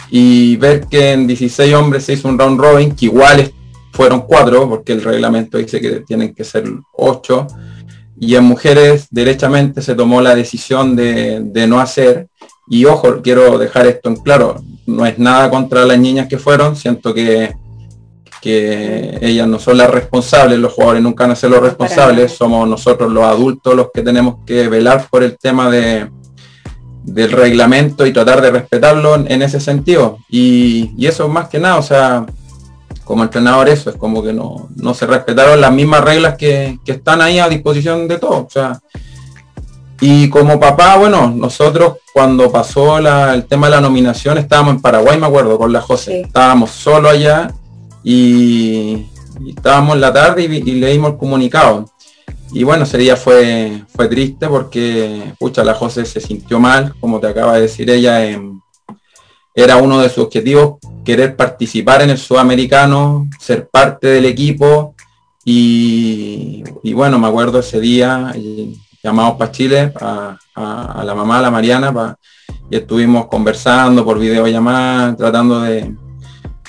y 0.09 0.55
ver 0.59 0.87
que 0.87 1.11
en 1.11 1.27
16 1.27 1.75
hombres 1.75 2.05
se 2.05 2.13
hizo 2.13 2.29
un 2.29 2.39
round 2.39 2.61
robin, 2.61 2.95
que 2.95 3.07
igual 3.07 3.53
fueron 3.93 4.21
cuatro, 4.21 4.69
porque 4.69 4.93
el 4.93 5.03
reglamento 5.03 5.59
dice 5.59 5.81
que 5.81 6.05
tienen 6.07 6.33
que 6.33 6.45
ser 6.45 6.63
8, 6.93 7.49
y 8.21 8.37
en 8.37 8.45
mujeres 8.45 9.09
derechamente 9.11 9.83
se 9.83 9.97
tomó 9.97 10.21
la 10.21 10.37
decisión 10.37 10.95
de, 10.95 11.41
de 11.43 11.67
no 11.67 11.81
hacer, 11.81 12.29
y 12.69 12.85
ojo, 12.85 13.21
quiero 13.23 13.59
dejar 13.59 13.87
esto 13.87 14.09
en 14.09 14.17
claro, 14.17 14.63
no 14.87 15.07
es 15.07 15.19
nada 15.19 15.51
contra 15.51 15.85
las 15.85 15.99
niñas 15.99 16.29
que 16.29 16.39
fueron, 16.39 16.77
siento 16.77 17.13
que, 17.13 17.55
que 18.41 19.19
ellas 19.21 19.47
no 19.49 19.59
son 19.59 19.79
las 19.79 19.91
responsables, 19.91 20.59
los 20.59 20.73
jugadores 20.73 21.03
nunca 21.03 21.25
van 21.25 21.33
a 21.33 21.37
ser 21.37 21.51
los 21.51 21.61
responsables, 21.61 22.33
somos 22.33 22.69
nosotros 22.69 23.13
los 23.13 23.25
adultos 23.25 23.75
los 23.75 23.89
que 23.93 24.03
tenemos 24.03 24.37
que 24.47 24.69
velar 24.69 25.07
por 25.11 25.23
el 25.23 25.39
tema 25.39 25.71
de, 25.71 26.09
del 27.05 27.31
reglamento 27.33 28.07
y 28.07 28.13
tratar 28.13 28.41
de 28.41 28.51
respetarlo 28.51 29.15
en, 29.15 29.43
ese 29.43 29.61
sentido. 29.61 30.19
Y, 30.29 30.93
y, 30.97 31.07
eso 31.07 31.29
más 31.29 31.49
que 31.49 31.59
nada, 31.59 31.77
o 31.77 31.83
sea, 31.83 32.27
como 33.05 33.25
entrenador 33.25 33.69
eso, 33.69 33.91
es 33.91 33.97
como 33.97 34.23
que 34.23 34.33
no, 34.33 34.69
no 34.77 34.95
se 34.95 35.07
respetaron 35.07 35.61
las 35.61 35.73
mismas 35.73 36.03
reglas 36.03 36.37
que, 36.37 36.79
que 36.85 36.93
están 36.93 37.21
ahí 37.21 37.39
a 37.39 37.49
disposición 37.49 38.09
de 38.09 38.19
todos. 38.19 38.47
O 38.47 38.51
sea, 38.51 38.81
y 40.05 40.29
como 40.31 40.59
papá, 40.59 40.97
bueno, 40.97 41.31
nosotros 41.31 41.99
cuando 42.13 42.51
pasó 42.51 42.99
el 42.99 43.45
tema 43.45 43.69
de 43.69 43.77
la 43.77 43.81
nominación 43.81 44.37
estábamos 44.37 44.75
en 44.75 44.83
Paraguay, 44.83 45.17
me 45.17 45.27
acuerdo, 45.27 45.57
con 45.57 45.73
la 45.73 45.81
José. 45.81 46.23
Estábamos 46.23 46.73
solo 46.73 47.09
allá 47.09 47.55
y, 48.03 49.07
estábamos 49.47 49.95
en 49.95 50.01
la 50.01 50.13
tarde 50.13 50.43
y, 50.43 50.49
leímos 50.73 51.13
el 51.13 51.19
comunicado. 51.19 51.85
Y 52.51 52.65
bueno, 52.65 52.83
ese 52.83 52.99
día 52.99 53.15
fue, 53.15 53.85
fue 53.95 54.09
triste 54.09 54.49
porque, 54.49 55.35
pucha, 55.39 55.63
la 55.63 55.75
José 55.75 56.05
se 56.05 56.21
sintió 56.21 56.59
mal, 56.59 56.97
como 56.99 57.21
te 57.21 57.29
acaba 57.29 57.55
de 57.55 57.61
decir 57.61 57.89
ella, 57.89 58.19
era 59.55 59.77
uno 59.77 60.01
de 60.01 60.09
sus 60.09 60.25
objetivos 60.25 60.81
querer 61.05 61.37
participar 61.37 62.03
en 62.03 62.11
el 62.11 62.19
sudamericano, 62.19 63.29
ser 63.39 63.69
parte 63.69 64.09
del 64.09 64.25
equipo 64.25 64.97
y, 65.45 66.65
y 66.83 66.93
bueno, 66.93 67.21
me 67.21 67.29
acuerdo 67.29 67.61
ese 67.61 67.79
día, 67.79 68.35
llamamos 69.03 69.37
para 69.37 69.51
Chile, 69.51 69.93
a, 70.01 70.37
la 71.05 71.15
mamá, 71.15 71.39
a 71.39 71.43
la 71.43 71.51
Mariana, 71.51 72.17
y 72.71 72.77
estuvimos 72.77 73.27
conversando 73.27 74.05
por 74.05 74.19
videollamada, 74.19 75.17
tratando 75.17 75.61
de, 75.61 75.95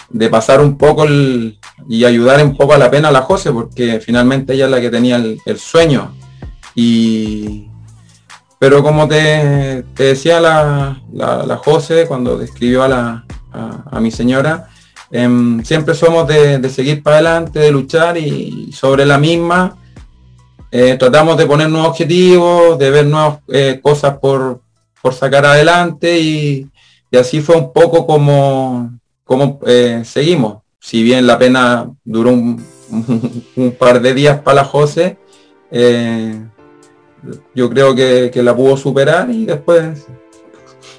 de 0.10 0.30
pasar 0.30 0.62
un 0.62 0.78
poco 0.78 1.06
y 1.08 2.06
ayudar 2.06 2.44
un 2.44 2.56
poco 2.56 2.74
a 2.74 2.78
la 2.78 2.90
pena 2.90 3.10
a 3.10 3.12
la 3.12 3.22
José, 3.22 3.52
porque 3.52 4.00
finalmente 4.00 4.54
ella 4.54 4.66
es 4.66 4.72
la 4.72 4.82
que 4.82 4.90
tenía 4.90 5.18
el, 5.18 5.60
sueño. 5.60 6.14
Pero 8.60 8.82
como 8.82 9.08
te, 9.08 9.84
decía 9.96 10.40
la, 10.40 11.02
la, 11.12 11.58
José 11.58 12.06
cuando 12.08 12.38
describió 12.38 12.84
a, 12.84 12.88
la, 12.88 13.26
a, 13.52 14.00
mi 14.00 14.10
señora, 14.10 14.70
em, 15.12 15.64
siempre 15.64 15.94
somos 15.94 16.28
de, 16.28 16.70
seguir 16.70 17.04
para 17.04 17.18
adelante, 17.18 17.60
de 17.60 17.72
luchar 17.72 18.18
y 18.18 18.72
sobre 18.72 19.06
la 19.06 19.18
misma 19.18 19.78
eh, 20.76 20.98
tratamos 20.98 21.38
de 21.38 21.46
poner 21.46 21.70
nuevos 21.70 21.92
objetivos, 21.92 22.80
de 22.80 22.90
ver 22.90 23.06
nuevas 23.06 23.38
eh, 23.50 23.80
cosas 23.80 24.18
por, 24.18 24.60
sacar 25.12 25.46
adelante 25.46 26.20
y, 26.20 26.68
así 27.16 27.42
fue 27.42 27.58
un 27.58 27.72
poco 27.72 28.08
como, 28.08 28.98
como 29.24 29.60
eh, 29.68 30.02
seguimos. 30.04 30.64
Si 30.80 31.04
bien 31.04 31.28
la 31.28 31.38
pena 31.38 31.92
duró 32.04 32.32
un, 32.32 32.66
par 33.78 34.02
de 34.02 34.16
días 34.16 34.40
para 34.40 34.56
la 34.56 34.64
José, 34.64 35.20
yo 37.54 37.70
creo 37.70 37.94
que, 37.94 38.32
la 38.42 38.56
pudo 38.56 38.76
superar 38.76 39.30
y 39.30 39.46
después 39.46 40.08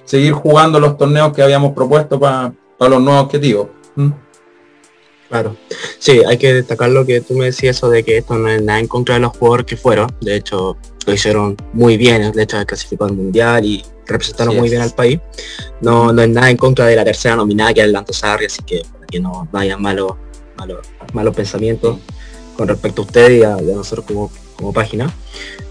seguir 0.05 0.35
jugando 0.35 0.79
los 0.79 0.97
torneos 0.97 1.33
que 1.33 1.43
habíamos 1.43 1.73
propuesto 1.73 2.21
para 2.21 2.53
los 2.79 3.03
nuevos 3.03 3.25
objetivos. 3.25 3.71
¿Mm? 3.97 4.11
Claro. 5.29 5.57
Sí, 5.99 6.23
hay 6.27 6.37
que 6.37 6.55
destacar 6.55 6.91
lo 6.91 7.07
que 7.07 7.21
tú 7.21 7.35
me 7.35 7.47
decías 7.47 7.77
eso 7.77 7.89
de 7.89 8.03
que 8.03 8.19
esto 8.19 8.35
no 8.37 8.49
es 8.49 8.63
nada 8.63 8.79
en 8.79 8.87
contra 8.87 9.15
de 9.15 9.21
los 9.23 9.37
jugadores 9.37 9.67
que 9.67 9.77
fueron. 9.77 10.15
De 10.21 10.37
hecho, 10.37 10.77
lo 11.07 11.13
hicieron 11.13 11.57
muy 11.73 11.97
bien, 11.97 12.33
de 12.33 12.43
hecho, 12.43 12.65
clasificó 12.67 13.05
al 13.05 13.15
mundial 13.15 13.65
y 13.65 13.85
representaron 14.07 14.57
muy 14.57 14.69
bien 14.69 14.83
al 14.83 14.93
país. 14.93 15.21
No, 15.81 16.13
no 16.13 16.23
es 16.23 16.29
nada 16.29 16.51
en 16.51 16.57
contra 16.57 16.87
de 16.87 16.97
la 16.97 17.05
tercera 17.05 17.37
nominada 17.37 17.75
que 17.75 17.81
es 17.81 17.89
Lanto 17.89 18.13
Sarri, 18.13 18.47
así 18.47 18.63
que 18.63 18.83
para 18.93 19.07
que 19.07 19.21
no 19.21 19.49
vayan 19.51 19.81
malos, 19.81 20.13
malos, 20.57 20.87
malos 21.13 21.35
pensamientos 21.35 21.99
con 22.57 22.69
respecto 22.69 23.03
a 23.03 23.05
usted 23.05 23.31
y 23.33 23.43
a, 23.43 23.57
nosotros 23.57 24.07
como, 24.07 24.31
como 24.57 24.73
página. 24.73 25.13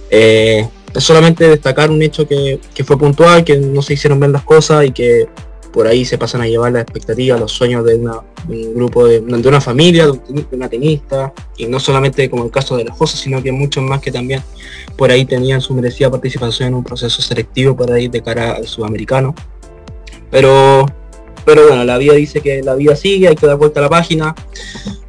Eh, 0.10 0.68
es 0.94 1.04
solamente 1.04 1.48
destacar 1.48 1.90
un 1.90 2.02
hecho 2.02 2.28
que, 2.28 2.60
que, 2.74 2.84
fue 2.84 2.98
puntual, 2.98 3.44
que 3.44 3.58
no 3.58 3.82
se 3.82 3.94
hicieron 3.94 4.20
ver 4.20 4.30
las 4.30 4.44
cosas 4.44 4.86
y 4.86 4.92
que 4.92 5.28
por 5.74 5.88
ahí 5.88 6.06
se 6.06 6.20
pasan 6.20 6.42
a 6.42 6.48
llevar 6.48 6.72
las 6.72 6.84
expectativas, 6.84 7.40
los 7.40 7.52
sueños 7.52 7.84
de, 7.84 7.96
un 7.96 8.76
grupo, 8.76 9.08
de, 9.08 9.20
una 9.20 9.60
familia, 9.60 10.06
de, 10.06 10.46
una 10.52 10.70
tenista, 10.70 11.34
y 11.58 11.66
no 11.66 11.80
solamente 11.80 12.30
como 12.30 12.46
el 12.46 12.52
caso 12.52 12.78
de 12.78 12.86
la 12.86 12.94
José, 12.94 13.18
sino 13.18 13.42
que 13.42 13.52
muchos 13.52 13.84
más 13.84 14.00
que 14.00 14.12
también 14.12 14.44
por 14.96 15.10
ahí 15.10 15.26
tenían 15.26 15.62
su 15.62 15.74
merecida 15.74 16.12
participación 16.12 16.70
en 16.70 16.76
un 16.76 16.84
proceso 16.84 17.22
selectivo 17.24 17.76
para 17.76 18.00
ir 18.00 18.12
de 18.12 18.22
cara 18.22 18.54
al 18.54 18.68
sudamericano. 18.68 19.34
Pero, 20.30 20.86
pero 21.44 21.68
bueno, 21.68 21.84
la 21.84 21.98
vida 21.98 22.14
dice 22.14 22.40
que 22.42 22.62
la 22.62 22.76
vida 22.76 22.96
sigue, 22.96 23.28
hay 23.28 23.36
que 23.36 23.48
dar 23.48 23.58
vuelta 23.58 23.80
a 23.80 23.84
la 23.84 23.90
página. 23.90 24.36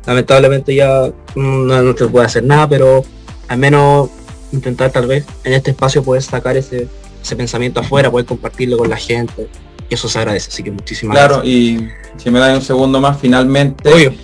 Lamentablemente 0.06 0.74
ya 0.74 1.12
no, 1.34 1.82
no 1.82 1.96
se 1.96 2.06
puede 2.08 2.24
hacer 2.24 2.42
nada, 2.42 2.66
pero 2.70 3.04
al 3.48 3.58
menos 3.58 4.08
intentar 4.50 4.90
tal 4.90 5.06
vez 5.06 5.26
en 5.44 5.52
este 5.52 5.72
espacio 5.72 6.02
poder 6.02 6.22
sacar 6.22 6.56
ese, 6.56 6.88
ese 7.22 7.36
pensamiento 7.36 7.80
afuera, 7.80 8.10
poder 8.10 8.24
compartirlo 8.24 8.78
con 8.78 8.88
la 8.88 8.96
gente, 8.96 9.48
eso 9.90 10.08
se 10.08 10.18
agradece, 10.18 10.50
así 10.50 10.62
que 10.62 10.70
muchísimas 10.70 11.16
claro, 11.16 11.36
gracias. 11.36 11.54
y 11.54 11.88
si 12.16 12.30
me 12.30 12.38
da 12.38 12.54
un 12.54 12.62
segundo 12.62 13.00
más, 13.00 13.18
finalmente, 13.18 14.16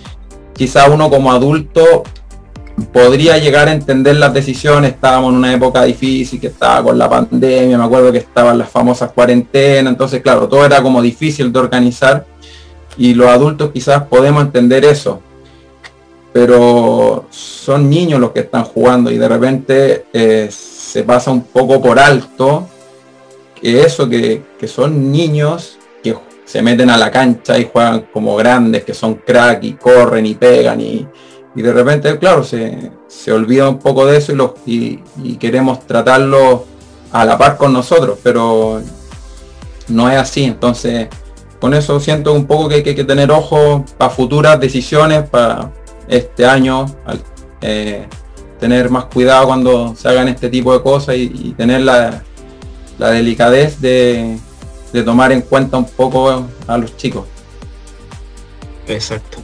quizá 0.53 0.89
uno 0.89 1.09
como 1.09 1.31
adulto 1.31 2.03
podría 2.91 3.37
llegar 3.37 3.67
a 3.67 3.73
entender 3.73 4.15
las 4.15 4.33
decisiones, 4.33 4.93
estábamos 4.93 5.31
en 5.31 5.37
una 5.37 5.53
época 5.53 5.83
difícil, 5.83 6.39
que 6.39 6.47
estaba 6.47 6.83
con 6.83 6.97
la 6.97 7.09
pandemia, 7.09 7.77
me 7.77 7.83
acuerdo 7.83 8.11
que 8.11 8.19
estaban 8.19 8.57
las 8.57 8.69
famosas 8.69 9.11
cuarentenas, 9.11 9.91
entonces 9.91 10.21
claro, 10.21 10.47
todo 10.47 10.65
era 10.65 10.81
como 10.81 11.01
difícil 11.01 11.51
de 11.51 11.59
organizar 11.59 12.25
y 12.97 13.13
los 13.13 13.27
adultos 13.27 13.71
quizás 13.71 14.03
podemos 14.03 14.43
entender 14.43 14.85
eso, 14.85 15.21
pero 16.33 17.25
son 17.29 17.89
niños 17.89 18.19
los 18.19 18.31
que 18.31 18.41
están 18.41 18.63
jugando 18.63 19.11
y 19.11 19.17
de 19.17 19.27
repente 19.27 20.05
eh, 20.13 20.49
se 20.51 21.03
pasa 21.03 21.31
un 21.31 21.43
poco 21.43 21.81
por 21.81 21.99
alto 21.99 22.67
que 23.61 23.81
eso, 23.81 24.09
que, 24.09 24.43
son 24.67 25.11
niños 25.11 25.77
que 26.03 26.15
se 26.45 26.61
meten 26.61 26.89
a 26.89 26.97
la 26.97 27.11
cancha 27.11 27.57
y 27.57 27.69
juegan 27.71 28.07
como 28.11 28.35
grandes, 28.35 28.83
que 28.83 28.93
son 28.93 29.15
crack 29.15 29.63
y 29.63 29.73
corren 29.73 30.25
y 30.25 30.35
pegan 30.35 30.81
y, 30.81 31.07
de 31.53 31.73
repente, 31.73 32.17
claro, 32.17 32.43
se, 32.43 32.91
olvida 33.31 33.69
un 33.69 33.77
poco 33.77 34.05
de 34.05 34.17
eso 34.17 34.31
y, 34.31 34.35
los, 34.35 34.51
y, 34.65 34.97
queremos 35.37 35.85
tratarlo 35.85 36.65
a 37.11 37.25
la 37.25 37.37
par 37.37 37.57
con 37.57 37.73
nosotros, 37.73 38.17
pero 38.23 38.81
no 39.89 40.09
es 40.09 40.17
así. 40.17 40.45
Entonces, 40.45 41.09
con 41.59 41.73
eso 41.73 41.99
siento 41.99 42.33
un 42.33 42.47
poco 42.47 42.69
que 42.69 42.75
hay 42.75 42.83
que, 42.83 43.03
tener 43.03 43.31
ojo 43.31 43.85
para 43.97 44.09
futuras 44.09 44.59
decisiones, 44.59 45.29
para 45.29 45.71
este 46.07 46.45
año, 46.45 46.85
eh, 47.61 48.07
tener 48.59 48.89
más 48.89 49.05
cuidado 49.05 49.47
cuando 49.47 49.95
se 49.95 50.07
hagan 50.07 50.29
este 50.29 50.49
tipo 50.49 50.73
de 50.73 50.81
cosas 50.81 51.15
y, 51.17 51.53
tener 51.57 51.81
la, 51.81 52.23
delicadez 53.09 53.81
de, 53.81 54.37
tomar 55.03 55.31
en 55.31 55.41
cuenta 55.41 55.77
un 55.77 55.85
poco 55.85 56.47
a 56.67 56.77
los 56.77 56.95
chicos. 56.97 57.25
Exacto. 58.87 59.39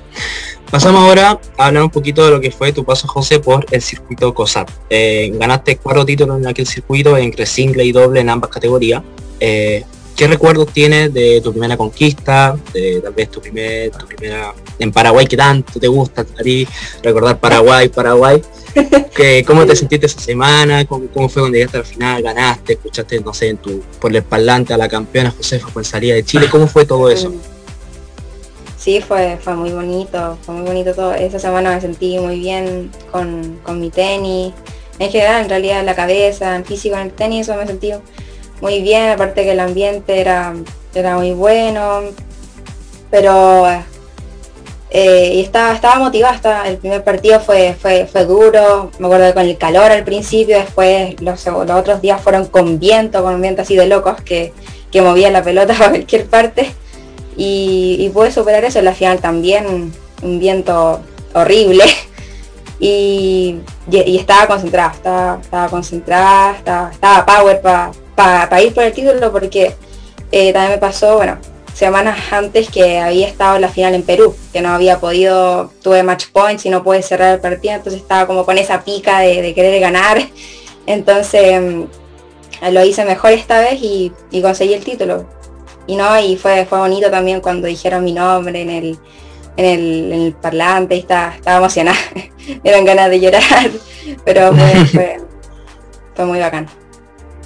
Pasamos 0.69 1.01
ahora 1.01 1.39
a 1.57 1.67
hablar 1.67 1.83
un 1.83 1.89
poquito 1.89 2.25
de 2.25 2.31
lo 2.31 2.41
que 2.41 2.51
fue 2.51 2.73
tu 2.73 2.83
paso, 2.83 3.07
José, 3.07 3.39
por 3.39 3.65
el 3.71 3.81
circuito 3.81 4.33
COSAT. 4.33 4.69
Eh, 4.89 5.31
ganaste 5.35 5.77
cuatro 5.77 6.05
títulos 6.05 6.37
en 6.39 6.47
aquel 6.47 6.67
circuito, 6.67 7.15
entre 7.15 7.45
single 7.45 7.85
y 7.85 7.93
doble 7.93 8.19
en 8.19 8.29
ambas 8.29 8.49
categorías. 8.49 9.01
Eh, 9.39 9.85
¿Qué 10.17 10.25
recuerdos 10.25 10.73
tienes 10.73 11.13
de 11.13 11.39
tu 11.41 11.51
primera 11.51 11.77
conquista, 11.77 12.57
de 12.73 12.99
tal 13.01 13.13
vez 13.13 13.29
tu, 13.29 13.39
primer, 13.39 13.91
tu 13.91 14.07
primera 14.07 14.51
en 14.79 14.91
Paraguay 14.91 15.27
que 15.27 15.37
tanto 15.37 15.79
te 15.79 15.87
gusta 15.87 16.21
a 16.21 16.43
ti, 16.43 16.67
recordar 17.03 17.39
Paraguay, 17.39 17.87
Paraguay? 17.89 18.41
Que, 19.15 19.43
¿Cómo 19.45 19.65
te 19.65 19.75
sentiste 19.75 20.07
esa 20.07 20.19
semana? 20.19 20.85
¿Cómo, 20.85 21.07
fue 21.29 21.41
cuando 21.41 21.55
llegaste 21.55 21.77
al 21.77 21.85
final? 21.85 22.21
¿Ganaste? 22.23 22.73
¿Escuchaste, 22.73 23.19
no 23.19 23.33
sé, 23.33 23.49
en 23.49 23.57
tu, 23.57 23.83
por 23.99 24.15
el 24.15 24.23
parlante 24.23 24.73
a 24.73 24.77
la 24.77 24.87
campeona 24.87 25.31
Josefa 25.31 25.83
salía 25.83 26.15
de 26.15 26.23
Chile? 26.23 26.47
¿Cómo 26.49 26.67
fue 26.67 26.85
todo 26.85 27.09
eso? 27.09 27.31
Sí, 28.77 29.01
fue, 29.01 29.37
fue 29.39 29.55
muy 29.55 29.71
bonito, 29.71 30.37
fue 30.41 30.55
muy 30.55 30.65
bonito 30.65 30.93
todo. 30.93 31.13
Esa 31.13 31.39
semana 31.39 31.75
me 31.75 31.81
sentí 31.81 32.17
muy 32.19 32.39
bien 32.39 32.91
con, 33.11 33.59
con 33.63 33.79
mi 33.79 33.89
tenis. 33.91 34.53
En 34.99 35.11
general, 35.11 35.43
en 35.43 35.49
realidad, 35.49 35.83
la 35.83 35.95
cabeza, 35.95 36.55
en 36.55 36.65
físico, 36.65 36.95
en 36.95 37.03
el 37.03 37.11
tenis, 37.11 37.47
eso 37.47 37.57
me 37.57 37.67
sentí 37.67 37.91
muy 38.61 38.81
bien, 38.81 39.09
aparte 39.09 39.43
que 39.43 39.51
el 39.51 39.59
ambiente 39.59 40.19
era, 40.19 40.53
era 40.93 41.17
muy 41.17 41.33
bueno, 41.33 42.01
pero 43.11 43.67
eh, 44.89 45.33
y 45.35 45.41
estaba, 45.41 45.73
estaba 45.73 45.99
motivada, 45.99 46.67
el 46.67 46.77
primer 46.77 47.03
partido 47.03 47.39
fue, 47.39 47.75
fue, 47.79 48.07
fue 48.07 48.25
duro, 48.25 48.89
me 48.99 49.07
acuerdo 49.07 49.33
con 49.33 49.43
el 49.43 49.57
calor 49.57 49.91
al 49.91 50.03
principio, 50.03 50.57
después 50.57 51.21
los, 51.21 51.45
otros 51.47 52.01
días 52.01 52.21
fueron 52.21 52.45
con 52.45 52.79
viento, 52.79 53.21
con 53.21 53.35
un 53.35 53.41
viento 53.41 53.63
así 53.63 53.75
de 53.75 53.85
locos 53.85 54.21
que, 54.21 54.53
que 54.91 55.01
movía 55.01 55.29
la 55.29 55.43
pelota 55.43 55.73
a 55.79 55.89
cualquier 55.89 56.25
parte 56.27 56.71
y, 57.35 57.97
y 57.99 58.09
pude 58.09 58.31
superar 58.31 58.63
eso 58.63 58.79
en 58.79 58.85
la 58.85 58.93
final 58.93 59.19
también, 59.19 59.93
un 60.21 60.39
viento 60.39 61.01
horrible 61.33 61.83
y, 62.79 63.57
y, 63.91 64.17
estaba 64.17 64.47
concentrada, 64.47 64.93
estaba, 64.93 65.39
estaba 65.41 65.69
concentrada, 65.69 66.55
estaba, 66.55 66.91
estaba 66.91 67.25
power 67.25 67.61
para 67.61 67.91
para 68.17 68.61
ir 68.63 68.73
por 68.73 68.83
el 68.83 68.93
título 68.93 69.31
porque 69.31 69.75
eh, 70.31 70.51
también 70.51 70.71
me 70.71 70.77
pasó, 70.79 71.17
bueno, 71.17 71.37
semanas 71.75 72.17
antes 72.31 72.67
que 72.71 72.97
había 72.97 73.27
estado 73.27 73.57
en 73.57 73.61
la 73.61 73.69
final 73.69 73.93
en 73.93 74.01
Perú, 74.01 74.35
que 74.51 74.59
no 74.59 74.69
había 74.69 74.99
podido, 74.99 75.71
tuve 75.83 76.01
match 76.01 76.25
points 76.33 76.65
y 76.65 76.71
no 76.71 76.83
pude 76.83 77.03
cerrar 77.03 77.35
el 77.35 77.39
partido, 77.39 77.75
entonces 77.75 78.01
estaba 78.01 78.25
como 78.25 78.43
con 78.43 78.57
esa 78.57 78.83
pica 78.83 79.19
de, 79.19 79.53
querer 79.53 79.79
ganar. 79.79 80.17
Entonces 80.87 81.61
mm, 81.61 81.83
lo 82.71 82.85
hice 82.85 83.03
mejor 83.03 83.33
esta 83.33 83.59
vez 83.59 83.77
y, 83.81 84.11
conseguí 84.41 84.73
el 84.73 84.83
título. 84.83 85.27
Y 85.85 85.95
no, 85.95 86.19
y 86.19 86.37
fue, 86.37 86.65
fue 86.65 86.79
bonito 86.79 87.11
también 87.11 87.41
cuando 87.41 87.67
dijeron 87.67 88.03
mi 88.03 88.13
nombre 88.13 88.61
en 88.61 88.69
el, 88.69 88.99
en 89.57 90.13
el, 90.13 90.33
parlante, 90.33 90.95
y 90.95 90.99
estaba, 90.99 91.35
estaba 91.35 91.57
emocionada. 91.57 91.97
Eran 92.63 92.85
ganas 92.85 93.09
de 93.09 93.19
llorar, 93.19 93.69
pero 94.25 94.53
fue, 94.55 95.19
fue 96.15 96.25
muy 96.25 96.39
bacán. 96.39 96.67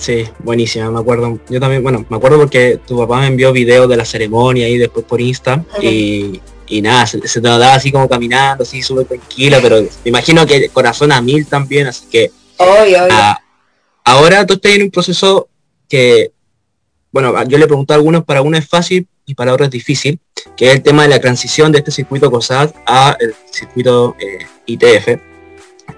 Sí, 0.01 0.27
buenísima, 0.39 0.89
me 0.89 0.99
acuerdo. 0.99 1.39
Yo 1.47 1.59
también, 1.59 1.83
bueno, 1.83 2.03
me 2.09 2.17
acuerdo 2.17 2.39
porque 2.39 2.79
tu 2.87 2.97
papá 2.97 3.19
me 3.19 3.27
envió 3.27 3.53
videos 3.53 3.87
de 3.87 3.95
la 3.95 4.03
ceremonia 4.03 4.67
y 4.67 4.79
después 4.79 5.05
por 5.05 5.21
Insta 5.21 5.63
y, 5.79 6.41
nada, 6.81 7.05
se, 7.05 7.19
te 7.19 7.39
notaba 7.39 7.75
así 7.75 7.91
como 7.91 8.09
caminando, 8.09 8.63
así 8.63 8.81
súper 8.81 9.05
tranquila, 9.05 9.59
pero 9.61 9.79
me 9.79 10.09
imagino 10.09 10.43
que 10.47 10.69
corazón 10.69 11.11
a 11.11 11.21
mil 11.21 11.45
también, 11.45 11.85
así 11.85 12.07
que... 12.09 12.31
Ah, 13.11 13.39
ahora 14.03 14.43
tú 14.43 14.55
estás 14.55 14.71
en 14.71 14.83
un 14.83 14.89
proceso 14.89 15.49
que, 15.87 16.31
bueno, 17.11 17.35
yo 17.43 17.59
le 17.59 17.67
pregunto 17.67 17.93
a 17.93 17.97
algunos, 17.97 18.23
para 18.23 18.41
uno 18.41 18.57
es 18.57 18.67
fácil 18.67 19.07
y 19.27 19.35
para 19.35 19.53
otros 19.53 19.67
es 19.67 19.71
difícil, 19.71 20.19
que 20.57 20.69
es 20.69 20.73
el 20.73 20.81
tema 20.81 21.03
de 21.03 21.09
la 21.09 21.21
transición 21.21 21.71
de 21.71 21.77
este 21.77 21.91
circuito 21.91 22.31
COSAT 22.31 22.75
a 22.87 23.15
el 23.19 23.35
circuito 23.51 24.15
eh, 24.19 24.47
ITF 24.65 25.30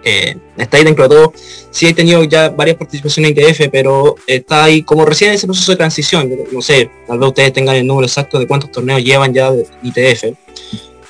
está 0.03 0.77
ahí 0.77 0.83
dentro 0.83 1.07
de 1.07 1.15
todo. 1.15 1.33
Sí 1.71 1.87
he 1.87 1.93
tenido 1.93 2.23
ya 2.23 2.49
varias 2.49 2.77
participaciones 2.77 3.31
en 3.31 3.37
ITF, 3.37 3.69
pero 3.71 4.15
está 4.27 4.65
ahí 4.65 4.83
como 4.83 5.05
recién 5.05 5.31
en 5.31 5.35
ese 5.35 5.47
proceso 5.47 5.71
de 5.71 5.77
transición. 5.77 6.29
No 6.51 6.61
sé, 6.61 6.89
tal 7.07 7.19
vez 7.19 7.29
ustedes 7.29 7.53
tengan 7.53 7.75
el 7.75 7.87
número 7.87 8.05
exacto 8.05 8.39
de 8.39 8.47
cuántos 8.47 8.71
torneos 8.71 9.03
llevan 9.03 9.33
ya 9.33 9.51
de 9.51 9.65
ITF, 9.81 10.37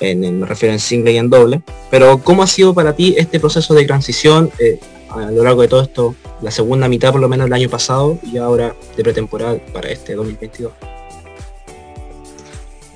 en, 0.00 0.40
me 0.40 0.46
refiero 0.46 0.72
en 0.72 0.80
single 0.80 1.12
y 1.12 1.18
en 1.18 1.30
doble. 1.30 1.62
Pero 1.90 2.18
¿cómo 2.18 2.42
ha 2.42 2.46
sido 2.46 2.74
para 2.74 2.94
ti 2.94 3.14
este 3.18 3.40
proceso 3.40 3.74
de 3.74 3.84
transición 3.84 4.50
eh, 4.58 4.78
a 5.10 5.30
lo 5.30 5.44
largo 5.44 5.62
de 5.62 5.68
todo 5.68 5.82
esto, 5.82 6.14
la 6.40 6.50
segunda 6.50 6.88
mitad 6.88 7.12
por 7.12 7.20
lo 7.20 7.28
menos 7.28 7.46
el 7.46 7.52
año 7.52 7.68
pasado 7.68 8.18
y 8.22 8.38
ahora 8.38 8.74
de 8.96 9.02
pretemporal 9.02 9.60
para 9.72 9.90
este 9.90 10.14
2022? 10.14 10.72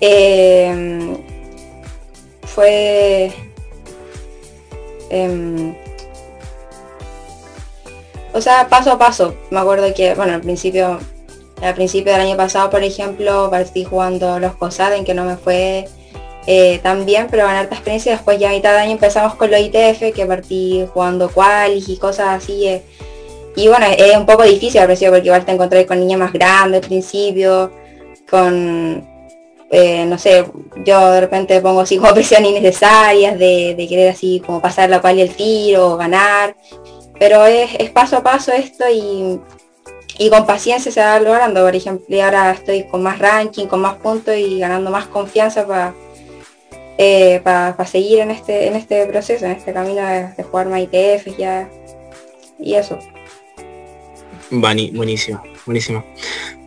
Eh, 0.00 1.16
fue 2.42 3.32
Em, 5.10 5.74
o 8.38 8.40
sea, 8.40 8.68
paso 8.68 8.92
a 8.92 8.98
paso. 8.98 9.34
Me 9.50 9.60
acuerdo 9.60 9.92
que, 9.94 10.14
bueno, 10.14 10.34
al 10.34 10.40
principio, 10.40 10.98
al 11.60 11.74
principio 11.74 12.12
del 12.12 12.22
año 12.22 12.36
pasado, 12.36 12.70
por 12.70 12.82
ejemplo, 12.82 13.48
partí 13.50 13.84
jugando 13.84 14.38
los 14.38 14.54
COSAD 14.54 14.94
en 14.94 15.04
que 15.04 15.14
no 15.14 15.24
me 15.24 15.36
fue 15.36 15.88
eh, 16.46 16.78
tan 16.82 17.04
bien, 17.04 17.26
pero 17.30 17.44
ganar 17.44 17.64
harta 17.64 17.74
experiencia. 17.74 18.12
Después 18.12 18.38
ya 18.38 18.50
a 18.50 18.52
mitad 18.52 18.72
de 18.72 18.78
año 18.78 18.92
empezamos 18.92 19.34
con 19.34 19.50
los 19.50 19.60
ITF, 19.60 20.14
que 20.14 20.26
partí 20.26 20.86
jugando 20.92 21.28
qualis 21.28 21.88
y 21.88 21.96
cosas 21.98 22.42
así. 22.42 22.66
Eh. 22.66 22.82
y 23.56 23.68
bueno, 23.68 23.86
es 23.86 24.16
un 24.16 24.26
poco 24.26 24.44
difícil 24.44 24.80
al 24.80 24.86
principio 24.86 25.12
porque 25.12 25.26
igual 25.26 25.44
te 25.44 25.52
encontré 25.52 25.84
con 25.86 26.00
niñas 26.00 26.20
más 26.20 26.32
grandes 26.32 26.82
al 26.82 26.88
principio, 26.88 27.72
con 28.30 29.06
eh, 29.70 30.06
no 30.06 30.16
sé, 30.16 30.46
yo 30.86 31.10
de 31.10 31.20
repente 31.20 31.60
pongo 31.60 31.80
así 31.80 31.98
como 31.98 32.14
presiones 32.14 32.50
innecesarias 32.50 33.38
de, 33.38 33.86
querer 33.88 34.10
así 34.10 34.40
como 34.44 34.62
pasar 34.62 34.88
la 34.88 35.02
pala 35.02 35.18
y 35.18 35.22
el 35.22 35.34
tiro, 35.34 35.96
ganar, 35.96 36.56
pero 37.18 37.44
es, 37.46 37.90
paso 37.90 38.16
a 38.16 38.22
paso 38.22 38.52
esto 38.52 38.84
y, 38.90 39.40
con 40.30 40.46
paciencia 40.46 40.90
se 40.90 41.00
va 41.00 41.20
logrando, 41.20 41.64
por 41.64 41.74
ejemplo, 41.74 42.04
y 42.08 42.20
ahora 42.20 42.50
estoy 42.52 42.84
con 42.84 43.02
más 43.02 43.18
ranking, 43.18 43.66
con 43.66 43.80
más 43.80 43.96
puntos 43.96 44.36
y 44.36 44.58
ganando 44.58 44.90
más 44.90 45.06
confianza 45.06 45.66
para 45.66 45.94
eh, 47.00 47.40
para 47.44 47.86
seguir 47.86 48.18
en 48.18 48.32
este, 48.32 48.66
en 48.66 48.74
este 48.74 49.06
proceso, 49.06 49.44
en 49.44 49.52
este 49.52 49.72
camino 49.72 50.04
de, 50.04 50.42
jugar 50.42 50.66
más 50.66 50.80
ITF 50.80 51.38
ya 51.38 51.70
y 52.58 52.74
eso. 52.74 52.98
buenísimo, 54.50 55.40
buenísimo. 55.64 56.04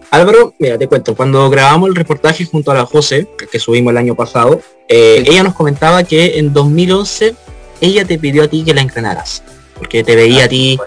Álvaro, 0.10 0.54
mira, 0.58 0.78
te 0.78 0.88
cuento, 0.88 1.16
cuando 1.16 1.50
grabamos 1.50 1.90
el 1.90 1.96
reportaje 1.96 2.46
junto 2.46 2.72
a 2.72 2.76
la 2.76 2.86
José, 2.86 3.28
que 3.52 3.60
subimos 3.60 3.92
el 3.92 3.98
año 3.98 4.16
pasado, 4.16 4.62
eh, 4.88 5.22
ella 5.28 5.44
nos 5.44 5.54
comentaba 5.54 6.02
que 6.06 6.40
en 6.40 6.54
2011 6.54 7.36
ella 7.82 8.06
te 8.06 8.18
pidió 8.18 8.44
a 8.44 8.48
ti 8.48 8.64
que 8.64 8.74
la 8.74 8.82
entrenaras, 8.82 9.44
porque 9.82 10.04
te 10.04 10.16
veía 10.16 10.46
a 10.46 10.48
ti 10.48 10.80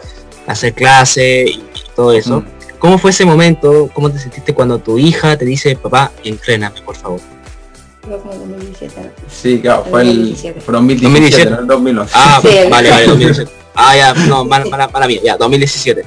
hacer 0.46 0.72
clase 0.72 1.46
y 1.48 1.64
todo 1.96 2.12
eso. 2.12 2.42
Mm. 2.42 2.78
¿Cómo 2.78 2.96
fue 2.96 3.10
ese 3.10 3.24
momento? 3.24 3.90
¿Cómo 3.92 4.08
te 4.08 4.20
sentiste 4.20 4.54
cuando 4.54 4.78
tu 4.78 4.98
hija 4.98 5.36
te 5.36 5.44
dice, 5.44 5.74
papá, 5.74 6.12
entréname, 6.22 6.80
por 6.82 6.94
favor? 6.94 7.20
Sí, 9.28 9.58
claro, 9.58 9.84
fue 9.90 10.02
el 10.02 10.36
2017, 10.64 11.50
no 11.50 11.58
el 11.60 11.66
2011. 11.66 12.12
Ah, 12.14 12.40
vale, 12.70 12.90
vale, 12.90 13.06
2017. 13.06 13.50
Ah, 13.74 13.96
ya, 13.96 14.14
no, 14.14 14.46
para, 14.48 14.86
para, 14.86 15.08
mí, 15.08 15.18
ya, 15.24 15.36
2017. 15.36 16.04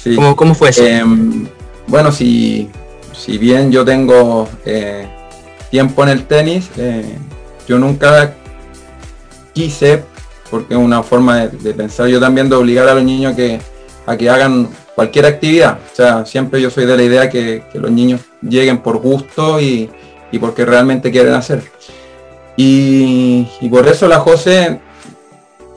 Sí. 0.00 0.14
¿Cómo, 0.14 0.36
¿Cómo, 0.36 0.54
fue 0.54 0.68
eso? 0.68 0.86
Em, 0.86 1.48
bueno, 1.88 2.12
si, 2.12 2.70
si 3.12 3.36
bien 3.36 3.72
yo 3.72 3.84
tengo 3.84 4.48
eh, 4.64 5.08
tiempo 5.70 6.04
en 6.04 6.08
el 6.10 6.24
tenis, 6.26 6.70
eh, 6.76 7.18
yo 7.66 7.80
nunca 7.80 8.34
quise, 9.52 10.04
porque 10.52 10.74
es 10.74 10.78
una 10.78 11.02
forma 11.02 11.46
de, 11.46 11.72
pensar 11.72 12.08
yo 12.08 12.20
también, 12.20 12.50
de 12.50 12.56
obligar 12.56 12.86
a 12.86 12.94
los 12.94 13.02
niños 13.02 13.34
que, 13.34 13.58
a 14.04 14.18
que 14.18 14.28
hagan 14.28 14.68
cualquier 14.94 15.24
actividad. 15.24 15.78
O 15.90 15.96
sea, 15.96 16.26
siempre 16.26 16.60
yo 16.60 16.68
soy 16.68 16.84
de 16.84 16.94
la 16.94 17.02
idea 17.02 17.30
que, 17.30 17.62
los 17.72 17.90
niños 17.90 18.20
lleguen 18.42 18.82
por 18.82 18.98
gusto 18.98 19.58
y, 19.58 19.88
y 20.30 20.38
porque 20.38 20.66
realmente 20.66 21.10
quieren 21.10 21.32
hacer. 21.32 21.62
Y, 22.54 23.48
y 23.62 23.68
por 23.70 23.88
eso 23.88 24.06
la 24.06 24.18
José, 24.18 24.78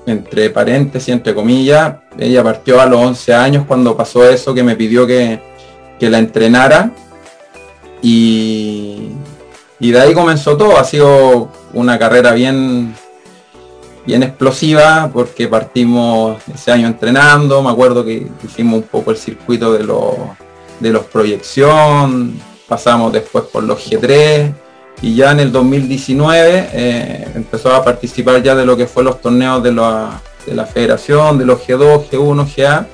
entre 0.06 0.50
paréntesis, 0.50 1.08
entre 1.08 1.34
comillas, 1.34 1.96
ella 2.20 2.44
partió 2.44 2.82
a 2.82 2.86
los 2.86 3.00
11 3.00 3.34
años 3.34 3.64
cuando 3.66 3.96
pasó 3.96 4.30
eso, 4.30 4.54
que 4.54 4.62
me 4.62 4.76
pidió 4.76 5.08
que, 5.08 5.40
que 5.98 6.10
la 6.10 6.20
entrenara. 6.20 6.92
Y, 8.02 9.12
y 9.80 9.92
de 9.92 10.02
ahí 10.02 10.14
comenzó 10.14 10.58
todo. 10.58 10.78
Ha 10.78 10.84
sido 10.84 11.50
una 11.72 11.98
carrera 11.98 12.34
bien, 12.34 12.94
bien 14.06 14.24
explosiva 14.24 15.10
porque 15.12 15.48
partimos 15.48 16.42
ese 16.54 16.72
año 16.72 16.88
entrenando. 16.88 17.62
Me 17.62 17.70
acuerdo 17.70 18.06
que 18.06 18.28
hicimos 18.44 18.82
un 18.82 18.88
poco 18.88 19.12
el 19.12 19.18
circuito 19.18 19.74
de 19.74 19.84
los, 19.84 20.16
de 20.80 20.92
los 20.92 21.06
proyección, 21.06 22.40
pasamos 22.68 23.12
después 23.14 23.46
por 23.46 23.64
los 23.64 23.90
G3 23.90 24.54
y 25.02 25.16
ya 25.16 25.32
en 25.32 25.40
el 25.40 25.52
2019 25.52 26.70
eh, 26.74 27.28
empezó 27.36 27.74
a 27.74 27.84
participar 27.84 28.42
ya 28.42 28.56
de 28.56 28.66
lo 28.66 28.78
que 28.78 28.88
fue 28.88 29.04
los 29.04 29.22
torneos 29.22 29.62
de 29.62 29.74
la, 29.74 30.22
de 30.46 30.56
la 30.56 30.66
federación, 30.66 31.38
de 31.38 31.46
los 31.46 31.62
G2, 31.62 32.10
G1, 32.10 32.56
GA. 32.56 32.88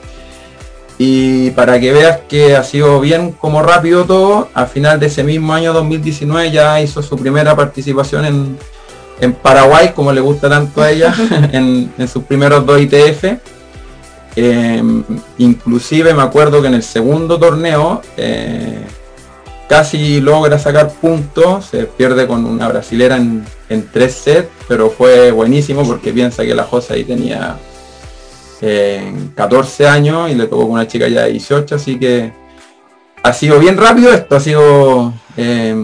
Y 0.98 1.50
para 1.52 1.80
que 1.80 1.92
veas 1.92 2.20
que 2.30 2.56
ha 2.56 2.64
sido 2.64 3.00
bien 3.00 3.32
como 3.32 3.64
rápido 3.64 4.06
todo, 4.06 4.50
a 4.54 4.68
final 4.68 5.00
de 5.00 5.08
ese 5.08 5.24
mismo 5.24 5.54
año 5.54 5.74
2019 5.74 6.52
ya 6.52 6.80
hizo 6.80 7.02
su 7.02 7.18
primera 7.18 7.56
participación 7.56 8.26
en, 8.26 8.58
en 9.22 9.34
Paraguay, 9.34 9.94
como 9.96 10.12
le 10.12 10.20
gusta 10.20 10.50
tanto 10.50 10.82
a 10.82 10.92
ella, 10.92 11.14
en, 11.52 11.94
en 11.98 12.08
sus 12.08 12.24
primeros 12.24 12.66
dos 12.66 12.82
ITF. 12.82 13.24
Eh, 14.36 14.84
inclusive 15.38 16.14
me 16.14 16.22
acuerdo 16.22 16.62
que 16.62 16.68
en 16.68 16.74
el 16.76 16.84
segundo 16.84 17.38
torneo 17.38 18.02
eh, 18.16 18.80
casi 19.68 20.20
logra 20.20 20.58
sacar 20.58 20.92
puntos, 20.92 21.66
se 21.66 21.86
pierde 21.86 22.28
con 22.28 22.46
una 22.46 22.68
brasilera 22.68 23.18
en, 23.18 23.46
en 23.70 23.88
tres 23.92 24.16
sets, 24.16 24.50
pero 24.68 24.90
fue 24.90 25.32
buenísimo 25.32 25.84
porque 25.86 26.12
piensa 26.12 26.44
que 26.44 26.54
la 26.54 26.64
José 26.64 26.96
ahí 26.96 27.04
tenía 27.04 27.58
eh, 28.62 29.14
14 29.36 29.88
años 29.88 30.30
y 30.30 30.36
le 30.36 30.48
tocó 30.48 30.64
con 30.64 30.72
una 30.72 30.88
chica 30.88 31.08
ya 31.08 31.24
de 31.24 31.32
18, 31.32 31.76
así 31.76 31.98
que 31.98 32.34
ha 33.24 33.34
sido 33.34 33.60
bien 33.60 33.78
rápido 33.78 34.12
esto, 34.12 34.36
ha 34.36 34.40
sido 34.40 35.14
eh, 35.38 35.76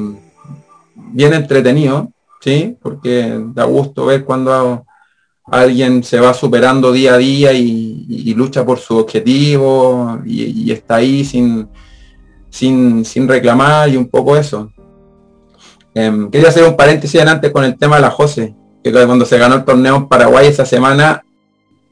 bien 0.95 1.33
entretenido, 1.33 2.11
¿sí? 2.47 2.77
Porque 2.81 3.41
da 3.53 3.65
gusto 3.65 4.05
ver 4.05 4.23
cuando 4.23 4.85
alguien 5.51 6.01
se 6.01 6.17
va 6.21 6.33
superando 6.33 6.93
día 6.93 7.15
a 7.15 7.17
día 7.17 7.51
y, 7.51 8.05
y 8.07 8.33
lucha 8.33 8.65
por 8.65 8.79
su 8.79 8.95
objetivo 8.97 10.21
y, 10.25 10.63
y 10.63 10.71
está 10.71 10.95
ahí 10.95 11.25
sin, 11.25 11.67
sin, 12.49 13.03
sin, 13.03 13.27
reclamar 13.27 13.89
y 13.89 13.97
un 13.97 14.07
poco 14.07 14.37
eso. 14.37 14.71
Eh, 15.93 16.29
quería 16.31 16.47
hacer 16.47 16.63
un 16.63 16.77
paréntesis 16.77 17.19
antes 17.19 17.51
con 17.51 17.65
el 17.65 17.77
tema 17.77 17.97
de 17.97 18.03
la 18.03 18.11
Jose, 18.11 18.55
que 18.81 18.93
cuando 18.93 19.25
se 19.25 19.37
ganó 19.37 19.55
el 19.55 19.65
torneo 19.65 19.97
en 19.97 20.07
Paraguay 20.07 20.47
esa 20.47 20.65
semana 20.65 21.21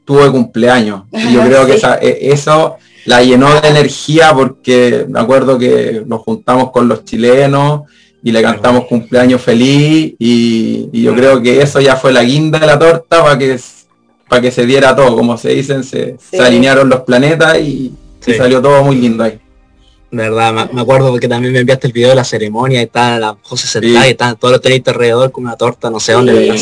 tuvo 0.06 0.32
cumpleaños. 0.32 1.02
Y 1.12 1.34
yo 1.34 1.42
creo 1.46 1.66
que 1.66 1.74
esa, 1.74 1.96
eso 1.96 2.76
la 3.04 3.22
llenó 3.22 3.60
de 3.60 3.68
energía 3.68 4.32
porque 4.32 5.04
me 5.06 5.20
acuerdo 5.20 5.58
que 5.58 6.02
nos 6.06 6.22
juntamos 6.22 6.70
con 6.70 6.88
los 6.88 7.04
chilenos 7.04 7.82
y 8.26 8.32
le 8.32 8.42
cantamos 8.42 8.86
cumpleaños 8.86 9.40
feliz 9.40 10.16
y, 10.18 10.88
y 10.92 11.02
yo 11.02 11.14
creo 11.14 11.40
que 11.40 11.62
eso 11.62 11.80
ya 11.80 11.94
fue 11.94 12.12
la 12.12 12.24
guinda 12.24 12.58
de 12.58 12.66
la 12.66 12.76
torta 12.76 13.22
para 13.22 13.38
que 13.38 13.56
para 14.28 14.42
que 14.42 14.50
se 14.50 14.66
diera 14.66 14.96
todo, 14.96 15.14
como 15.14 15.38
se 15.38 15.50
dicen, 15.50 15.84
se, 15.84 16.16
sí. 16.18 16.36
se 16.36 16.42
alinearon 16.42 16.88
los 16.88 17.02
planetas 17.02 17.56
y, 17.60 17.92
sí. 18.18 18.32
y, 18.32 18.34
salió 18.34 18.60
todo 18.60 18.82
muy 18.82 18.96
lindo 18.96 19.22
ahí. 19.22 19.38
Verdad, 20.10 20.68
me 20.72 20.80
acuerdo 20.80 21.10
porque 21.12 21.28
también 21.28 21.52
me 21.52 21.60
enviaste 21.60 21.86
el 21.86 21.92
video 21.92 22.08
de 22.08 22.16
la 22.16 22.24
ceremonia 22.24 22.80
y 22.80 22.86
está 22.86 23.16
la 23.20 23.36
José 23.42 23.68
sentada 23.68 24.02
sí. 24.02 24.08
y 24.08 24.10
están 24.10 24.36
todos 24.36 24.50
los 24.50 24.60
tenistas 24.60 24.94
alrededor 24.94 25.30
con 25.30 25.44
una 25.44 25.54
torta, 25.54 25.88
no 25.88 26.00
sé 26.00 26.14
dónde. 26.14 26.52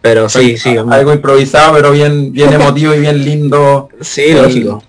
Pero 0.00 0.28
sí, 0.28 0.56
sí. 0.56 0.76
Algo 0.88 1.12
improvisado, 1.14 1.74
pero 1.74 1.90
bien, 1.90 2.32
bien 2.32 2.52
emotivo 2.60 2.94
y 2.94 3.00
bien 3.00 3.24
lindo. 3.24 3.88
Sí, 4.00 4.34
lógico. 4.34 4.84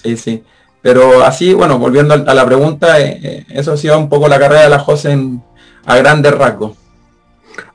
Sí, 0.00 0.16
sí. 0.16 0.44
Pero 0.82 1.24
así, 1.24 1.52
bueno, 1.52 1.78
volviendo 1.78 2.14
a 2.14 2.34
la 2.34 2.46
pregunta, 2.46 3.00
eh, 3.00 3.44
eso 3.50 3.72
ha 3.72 3.76
sido 3.76 3.98
un 3.98 4.08
poco 4.08 4.28
la 4.28 4.38
carrera 4.38 4.62
de 4.62 4.70
la 4.70 4.78
José 4.78 5.12
en, 5.12 5.42
a 5.84 5.96
grandes 5.96 6.32
rasgos. 6.32 6.72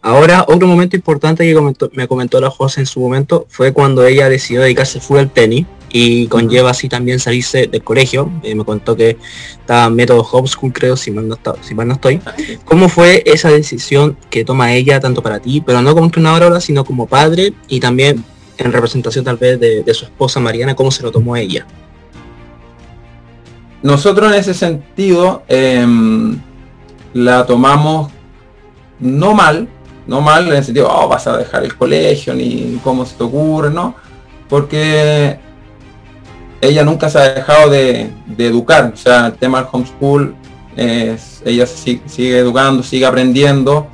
Ahora, 0.01 0.45
otro 0.47 0.67
momento 0.67 0.95
importante 0.95 1.43
que 1.43 1.53
comentó, 1.53 1.89
me 1.93 2.07
comentó 2.07 2.39
la 2.39 2.49
José 2.49 2.81
en 2.81 2.85
su 2.85 2.99
momento 2.99 3.45
fue 3.49 3.73
cuando 3.73 4.05
ella 4.05 4.29
decidió 4.29 4.61
dedicarse 4.61 4.99
full 4.99 5.19
al 5.19 5.29
tenis 5.29 5.65
y 5.89 6.27
conlleva 6.27 6.71
así 6.71 6.89
también 6.89 7.19
salirse 7.19 7.67
del 7.67 7.83
colegio. 7.83 8.31
Eh, 8.43 8.55
me 8.55 8.65
contó 8.65 8.95
que 8.95 9.17
estaba 9.51 9.89
método 9.89 10.21
homeschool, 10.23 10.73
creo, 10.73 10.97
si 10.97 11.11
mal, 11.11 11.27
no 11.27 11.35
está, 11.35 11.55
si 11.61 11.75
mal 11.75 11.87
no 11.87 11.93
estoy. 11.93 12.19
¿Cómo 12.65 12.89
fue 12.89 13.23
esa 13.25 13.49
decisión 13.49 14.17
que 14.29 14.43
toma 14.43 14.73
ella, 14.73 14.99
tanto 14.99 15.21
para 15.21 15.39
ti, 15.39 15.61
pero 15.61 15.81
no 15.81 15.93
como 15.93 16.05
entrenadora 16.05 16.59
sino 16.59 16.83
como 16.83 17.07
padre 17.07 17.53
y 17.67 17.79
también 17.79 18.23
en 18.57 18.71
representación 18.71 19.25
tal 19.25 19.37
vez 19.37 19.59
de, 19.59 19.83
de 19.83 19.93
su 19.93 20.05
esposa 20.05 20.39
Mariana, 20.39 20.75
cómo 20.75 20.91
se 20.91 21.03
lo 21.03 21.11
tomó 21.11 21.35
ella? 21.35 21.65
Nosotros 23.85 24.33
en 24.33 24.39
ese 24.39 24.55
sentido 24.55 25.43
eh, 25.47 25.85
la 27.13 27.45
tomamos 27.45 28.11
no 28.99 29.35
mal, 29.35 29.67
no 30.07 30.21
mal 30.21 30.47
en 30.47 30.55
el 30.55 30.63
sentido, 30.63 30.89
oh, 30.91 31.07
vas 31.07 31.27
a 31.27 31.37
dejar 31.37 31.63
el 31.63 31.77
colegio, 31.77 32.33
ni 32.33 32.79
cómo 32.83 33.05
se 33.05 33.13
te 33.13 33.23
ocurre, 33.23 33.69
¿no? 33.69 33.93
Porque 34.49 35.37
ella 36.61 36.83
nunca 36.83 37.11
se 37.11 37.19
ha 37.19 37.35
dejado 37.35 37.69
de, 37.69 38.09
educar, 38.39 38.91
o 38.91 38.97
sea, 38.97 39.27
el 39.27 39.33
tema 39.33 39.59
del 39.59 39.67
homeschool, 39.71 40.35
es, 40.75 41.43
ella 41.45 41.67
sigue, 41.67 42.01
sigue 42.07 42.39
educando, 42.39 42.81
sigue 42.81 43.05
aprendiendo, 43.05 43.85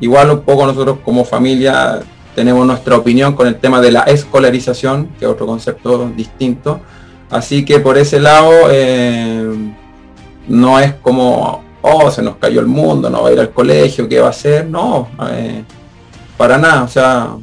igual 0.00 0.32
un 0.32 0.40
poco 0.40 0.66
nosotros 0.66 0.98
como 1.04 1.24
familia 1.24 2.00
tenemos 2.34 2.66
nuestra 2.66 2.96
opinión 2.96 3.34
con 3.34 3.46
el 3.46 3.54
tema 3.60 3.80
de 3.80 3.92
la 3.92 4.00
escolarización, 4.00 5.06
que 5.20 5.24
es 5.24 5.30
otro 5.30 5.46
concepto 5.46 6.10
distinto, 6.16 6.80
así 7.30 7.64
que 7.64 7.80
por 7.80 7.98
ese 7.98 8.20
lado 8.20 8.52
eh, 8.70 9.72
no 10.48 10.78
es 10.78 10.94
como 10.94 11.66
oh, 11.86 12.10
se 12.10 12.22
nos 12.22 12.36
cayó 12.36 12.60
el 12.60 12.66
mundo, 12.66 13.08
no 13.08 13.22
va 13.22 13.28
a 13.28 13.32
ir 13.32 13.40
al 13.40 13.52
colegio, 13.52 14.08
¿qué 14.08 14.20
va 14.20 14.28
a 14.28 14.30
hacer? 14.30 14.66
No, 14.66 15.08
eh, 15.30 15.62
para 16.36 16.58
nada, 16.58 16.82
o 16.82 16.88
sea, 16.88 17.36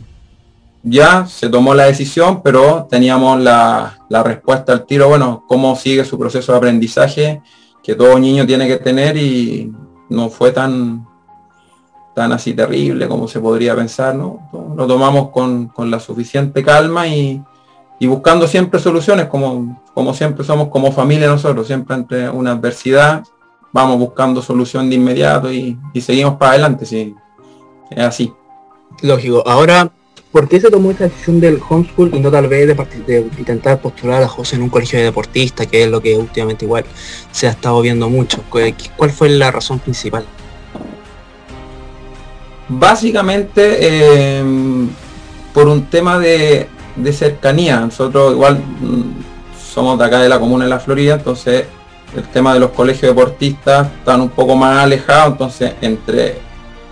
ya 0.83 1.25
se 1.25 1.49
tomó 1.49 1.73
la 1.73 1.85
decisión, 1.85 2.41
pero 2.43 2.87
teníamos 2.89 3.39
la, 3.39 3.97
la, 4.09 4.23
respuesta 4.23 4.73
al 4.73 4.85
tiro, 4.85 5.07
bueno, 5.07 5.45
cómo 5.47 5.75
sigue 5.75 6.03
su 6.03 6.19
proceso 6.19 6.51
de 6.51 6.57
aprendizaje 6.57 7.41
que 7.81 7.95
todo 7.95 8.19
niño 8.19 8.45
tiene 8.45 8.67
que 8.67 8.77
tener 8.77 9.15
y 9.17 9.71
no 10.09 10.29
fue 10.29 10.51
tan 10.51 11.07
tan 12.13 12.31
así 12.31 12.53
terrible 12.53 13.07
como 13.07 13.27
se 13.27 13.39
podría 13.39 13.75
pensar, 13.75 14.13
¿no? 14.13 14.47
Lo 14.75 14.85
tomamos 14.85 15.29
con, 15.29 15.69
con 15.69 15.89
la 15.89 15.99
suficiente 15.99 16.63
calma 16.63 17.07
y, 17.07 17.41
y, 18.03 18.07
buscando 18.07 18.47
siempre 18.47 18.79
soluciones, 18.79 19.27
como, 19.27 19.81
como 19.93 20.13
siempre 20.13 20.43
somos 20.43 20.69
como 20.69 20.91
familia 20.91 21.27
nosotros, 21.27 21.67
siempre 21.67 21.95
ante 21.95 22.29
una 22.29 22.51
adversidad 22.51 23.23
vamos 23.71 23.97
buscando 23.97 24.41
solución 24.41 24.89
de 24.89 24.95
inmediato 24.95 25.51
y, 25.51 25.77
y 25.93 26.01
seguimos 26.01 26.35
para 26.35 26.51
adelante, 26.51 26.85
sí, 26.85 27.15
es 27.89 28.03
así. 28.03 28.31
Lógico. 29.01 29.43
Ahora, 29.47 29.91
¿por 30.31 30.47
qué 30.47 30.61
se 30.61 30.69
tomó 30.69 30.91
esta 30.91 31.05
decisión 31.05 31.39
del 31.39 31.59
homeschool 31.67 32.11
y 32.13 32.19
no 32.19 32.29
tal 32.29 32.47
vez 32.47 32.67
de, 32.67 32.75
de, 33.07 33.19
intentar 33.37 33.79
postular 33.79 34.21
a 34.21 34.27
José 34.27 34.57
en 34.57 34.63
un 34.63 34.69
colegio 34.69 34.99
de 34.99 35.05
deportistas, 35.05 35.67
que 35.67 35.83
es 35.83 35.89
lo 35.89 36.01
que 36.01 36.15
últimamente 36.15 36.65
igual 36.65 36.85
se 37.31 37.47
ha 37.47 37.51
estado 37.51 37.81
viendo 37.81 38.09
mucho? 38.09 38.43
¿Cuál 38.49 39.09
fue 39.11 39.29
la 39.29 39.49
razón 39.49 39.79
principal? 39.79 40.25
Básicamente, 42.69 43.77
eh, 43.81 44.43
por 45.53 45.67
un 45.67 45.85
tema 45.87 46.19
de, 46.19 46.67
de, 46.95 47.13
cercanía. 47.13 47.79
Nosotros 47.79 48.33
igual 48.33 48.57
mm, 48.57 49.63
somos 49.73 49.97
de 49.99 50.05
acá 50.05 50.19
de 50.19 50.29
la 50.29 50.39
comuna 50.39 50.65
de 50.65 50.69
la 50.69 50.79
Florida, 50.79 51.15
entonces 51.15 51.65
el 52.15 52.23
tema 52.29 52.53
de 52.53 52.59
los 52.59 52.71
colegios 52.71 53.15
deportistas 53.15 53.87
están 53.99 54.21
un 54.21 54.29
poco 54.29 54.55
más 54.55 54.83
alejados, 54.83 55.33
entonces 55.33 55.73
entre 55.81 56.37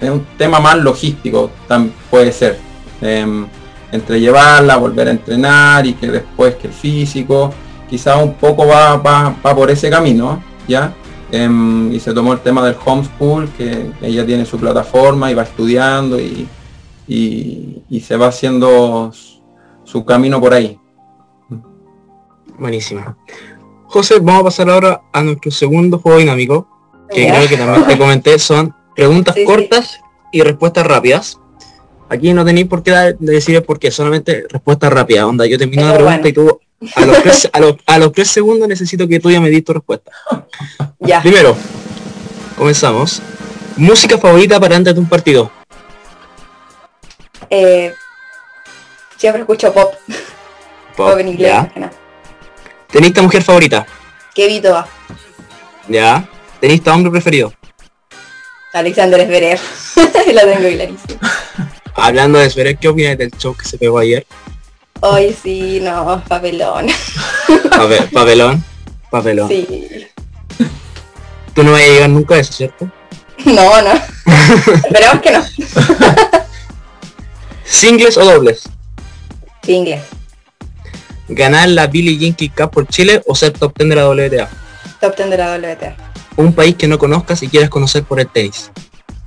es 0.02 0.10
un 0.10 0.26
tema 0.38 0.60
más 0.60 0.78
logístico 0.78 1.52
también 1.68 1.94
puede 2.10 2.32
ser. 2.32 2.60
Eh, 3.02 3.46
entre 3.92 4.20
llevarla, 4.20 4.78
volver 4.78 5.08
a 5.10 5.12
entrenar 5.12 5.86
y 5.86 5.94
que 5.94 6.10
después 6.10 6.56
que 6.56 6.68
el 6.68 6.74
físico, 6.74 7.54
quizás 7.90 8.22
un 8.22 8.34
poco 8.36 8.66
va, 8.66 8.96
va, 8.98 9.36
va 9.46 9.56
por 9.56 9.70
ese 9.70 9.90
camino, 9.90 10.42
¿ya? 10.68 10.94
Eh, 11.32 11.90
y 11.92 12.00
se 12.00 12.14
tomó 12.14 12.34
el 12.34 12.40
tema 12.40 12.66
del 12.66 12.76
homeschool, 12.84 13.50
que 13.50 13.92
ella 14.02 14.26
tiene 14.26 14.46
su 14.46 14.58
plataforma 14.58 15.30
y 15.30 15.34
va 15.34 15.44
estudiando 15.44 16.20
y, 16.20 16.48
y 17.08 18.00
se 18.00 18.16
va 18.16 18.28
haciendo 18.28 19.12
su 19.92 20.06
camino 20.06 20.40
por 20.40 20.54
ahí. 20.54 20.80
Buenísimo. 22.58 23.18
José, 23.88 24.20
vamos 24.20 24.42
a 24.42 24.44
pasar 24.46 24.70
ahora 24.70 25.02
a 25.12 25.22
nuestro 25.22 25.52
segundo 25.52 26.00
juego 26.00 26.20
dinámico, 26.20 26.68
que 27.10 27.28
creo 27.28 27.50
que 27.50 27.58
también 27.58 27.86
te 27.88 27.98
comenté, 27.98 28.40
son 28.40 28.74
preguntas 28.96 29.36
sí, 29.38 29.44
cortas 29.44 29.92
sí. 29.92 30.00
y 30.32 30.42
respuestas 30.44 30.88
rápidas. 30.88 31.40
Aquí 32.08 32.32
no 32.32 32.46
tenéis 32.46 32.68
por 32.68 32.84
qué 32.84 33.16
decir 33.20 33.62
por 33.66 33.80
qué, 33.80 33.92
solamente 33.92 34.46
respuestas 34.50 34.94
rápidas. 34.94 35.26
Onda, 35.26 35.46
yo 35.46 35.58
termino 35.58 35.84
la 35.84 35.94
pregunta 35.94 36.22
bueno. 36.22 36.28
y 36.30 36.34
tú 36.34 36.60
a 36.96 37.06
los, 37.06 37.22
tres, 37.22 37.50
a, 37.54 37.60
los, 37.60 37.76
a 37.86 38.00
los 38.00 38.12
tres 38.14 38.30
segundos 38.30 38.70
necesito 38.70 39.08
que 39.10 39.20
tú 39.20 39.30
ya 39.30 39.42
me 39.42 39.50
dis 39.50 39.64
tu 39.64 39.74
respuesta. 39.74 40.12
Ya. 41.00 41.22
Primero, 41.22 41.56
comenzamos. 42.58 43.22
Música 43.76 44.18
favorita 44.18 44.60
para 44.60 44.78
antes 44.78 44.94
de 44.94 45.00
un 45.02 45.10
partido. 45.10 45.52
Eh, 47.50 47.94
siempre 49.22 49.42
escucho 49.44 49.72
pop. 49.72 49.94
Pop, 50.98 51.20
en 51.20 51.28
inglés. 51.28 51.52
Ya. 51.52 51.92
¿Tenista 52.88 53.22
mujer 53.22 53.44
favorita? 53.44 53.86
Kevito 54.34 54.72
va. 54.72 54.88
Ya. 55.88 56.28
¿Tenista 56.60 56.94
hombre 56.94 57.12
preferido? 57.12 57.54
Alexander 58.74 59.24
Zverev. 59.28 59.60
Lo 60.34 60.42
tengo 60.42 60.70
clarísimo. 60.70 61.20
Hablando 61.94 62.40
de 62.40 62.50
Zverev, 62.50 62.80
¿qué 62.80 62.88
opinas 62.88 63.18
del 63.18 63.30
show 63.38 63.56
que 63.56 63.66
se 63.66 63.78
pegó 63.78 64.00
ayer? 64.00 64.26
Hoy 65.02 65.36
sí, 65.40 65.80
no, 65.82 66.24
papelón. 66.28 66.88
papelón, 68.14 68.64
papelón. 69.12 69.48
Sí. 69.50 70.08
Tú 71.54 71.64
no 71.64 71.74
vas 71.74 71.82
a 71.82 71.86
llegar 71.86 72.10
nunca 72.10 72.36
a 72.36 72.40
eso, 72.40 72.54
¿cierto? 72.54 72.90
No, 73.46 73.82
no. 73.82 73.94
Esperemos 74.74 75.22
que 75.22 75.32
no. 75.32 75.44
¿Singles 77.64 78.18
o 78.18 78.26
dobles? 78.26 78.64
Singles. 79.64 80.02
¿Ganar 81.28 81.70
la 81.70 81.88
Billie 81.88 82.18
Jean 82.18 82.34
King 82.34 82.50
Cup 82.50 82.72
por 82.72 82.88
Chile 82.88 83.22
o 83.26 83.36
ser 83.36 83.54
top 83.54 83.78
10 83.78 83.90
de 83.90 83.96
la 83.96 84.10
WTA? 84.10 84.50
Top 85.00 85.16
10 85.16 85.30
de 85.30 85.38
la 85.38 85.58
WTA. 85.58 85.96
Un 86.36 86.54
país 86.54 86.76
que 86.76 86.88
no 86.88 86.98
conozcas 86.98 87.42
y 87.44 87.48
quieras 87.48 87.70
conocer 87.70 88.04
por 88.04 88.20
el 88.20 88.28
tenis. 88.28 88.72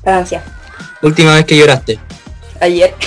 Francia. 0.02 0.42
Última 1.02 1.34
vez 1.34 1.44
que 1.44 1.56
lloraste. 1.56 1.98
Ayer. 2.60 2.94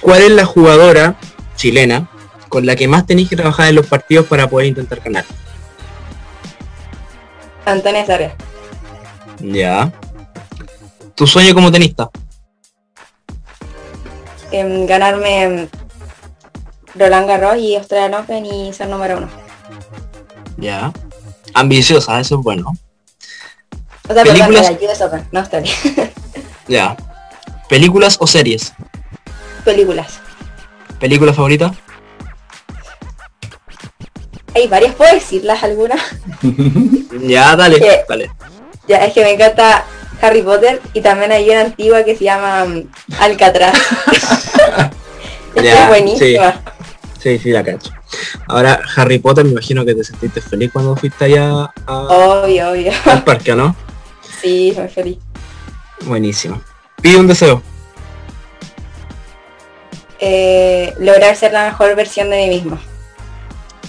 ¿Cuál 0.00 0.22
es 0.22 0.30
la 0.30 0.44
jugadora 0.44 1.14
chilena 1.56 2.08
con 2.48 2.66
la 2.66 2.76
que 2.76 2.88
más 2.88 3.06
tenéis 3.06 3.28
que 3.28 3.36
trabajar 3.36 3.68
en 3.68 3.76
los 3.76 3.86
partidos 3.86 4.26
para 4.26 4.48
poder 4.48 4.66
intentar 4.68 5.00
ganar? 5.00 5.24
Antonia 7.64 8.04
Sarria. 8.04 8.34
Ya. 9.40 9.92
¿Tu 11.14 11.26
sueño 11.26 11.54
como 11.54 11.72
tenista? 11.72 12.10
Ganarme 14.86 15.68
Roland 16.94 17.28
Garros 17.28 17.58
y 17.58 17.76
Australian 17.76 18.14
Open 18.14 18.46
y 18.46 18.72
ser 18.72 18.88
número 18.88 19.18
uno. 19.18 19.28
Ya. 20.56 20.92
Ambiciosa, 21.54 22.20
eso 22.20 22.36
es 22.36 22.42
bueno. 22.42 22.72
O 24.08 24.14
sea, 24.14 24.22
¿Películas? 24.22 25.00
Open, 25.00 25.26
no 25.32 25.42
ya. 26.68 26.96
¿Películas 27.68 28.16
o 28.20 28.26
series? 28.26 28.72
Películas. 29.64 30.20
¿Película 31.00 31.32
favorita? 31.32 31.74
Hay 34.54 34.68
varias, 34.68 34.94
¿puedo 34.94 35.12
decirlas 35.12 35.62
algunas? 35.62 36.00
ya, 37.22 37.56
dale, 37.56 38.04
dale. 38.08 38.30
Ya, 38.86 39.04
es 39.04 39.12
que 39.12 39.22
me 39.22 39.32
encanta 39.32 39.84
Harry 40.20 40.42
Potter 40.42 40.80
y 40.92 41.00
también 41.00 41.32
hay 41.32 41.48
una 41.50 41.62
antigua 41.62 42.04
que 42.04 42.16
se 42.16 42.24
llama 42.24 42.64
um, 42.64 42.84
Alcatraz. 43.18 43.74
es 45.54 45.88
buenísima. 45.88 46.60
Sí. 47.20 47.38
sí, 47.38 47.50
la 47.50 47.64
cacho. 47.64 47.90
Ahora, 48.48 48.80
Harry 48.96 49.18
Potter, 49.18 49.44
me 49.44 49.52
imagino 49.52 49.84
que 49.84 49.94
te 49.94 50.04
sentiste 50.04 50.40
feliz 50.40 50.70
cuando 50.72 50.94
fuiste 50.96 51.24
allá 51.24 51.72
a... 51.86 51.94
Obvio, 51.94 52.70
obvio. 52.70 52.92
al 53.06 53.24
parque, 53.24 53.54
¿no? 53.54 53.74
Sí, 54.40 54.72
muy 54.76 54.88
feliz. 54.88 55.18
Buenísimo. 56.04 56.60
Pide 57.00 57.16
un 57.16 57.26
deseo. 57.26 57.62
Eh, 60.18 60.94
lograr 60.98 61.34
ser 61.36 61.52
la 61.52 61.66
mejor 61.66 61.94
versión 61.96 62.30
de 62.30 62.36
mí 62.36 62.48
mismo. 62.48 62.78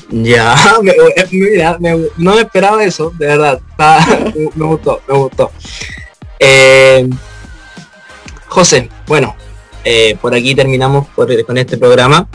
Ya, 0.10 0.56
no 2.18 2.36
me 2.36 2.42
esperaba 2.42 2.84
eso, 2.84 3.12
de 3.18 3.28
verdad. 3.28 3.60
me 4.56 4.66
gustó, 4.66 5.02
me 5.08 5.18
gustó. 5.18 5.52
Eh, 6.40 7.10
José, 8.48 8.90
bueno, 9.08 9.36
eh, 9.84 10.18
por 10.22 10.34
aquí 10.34 10.56
terminamos 10.56 11.08
con 11.10 11.58
este 11.58 11.78
programa. 11.78 12.28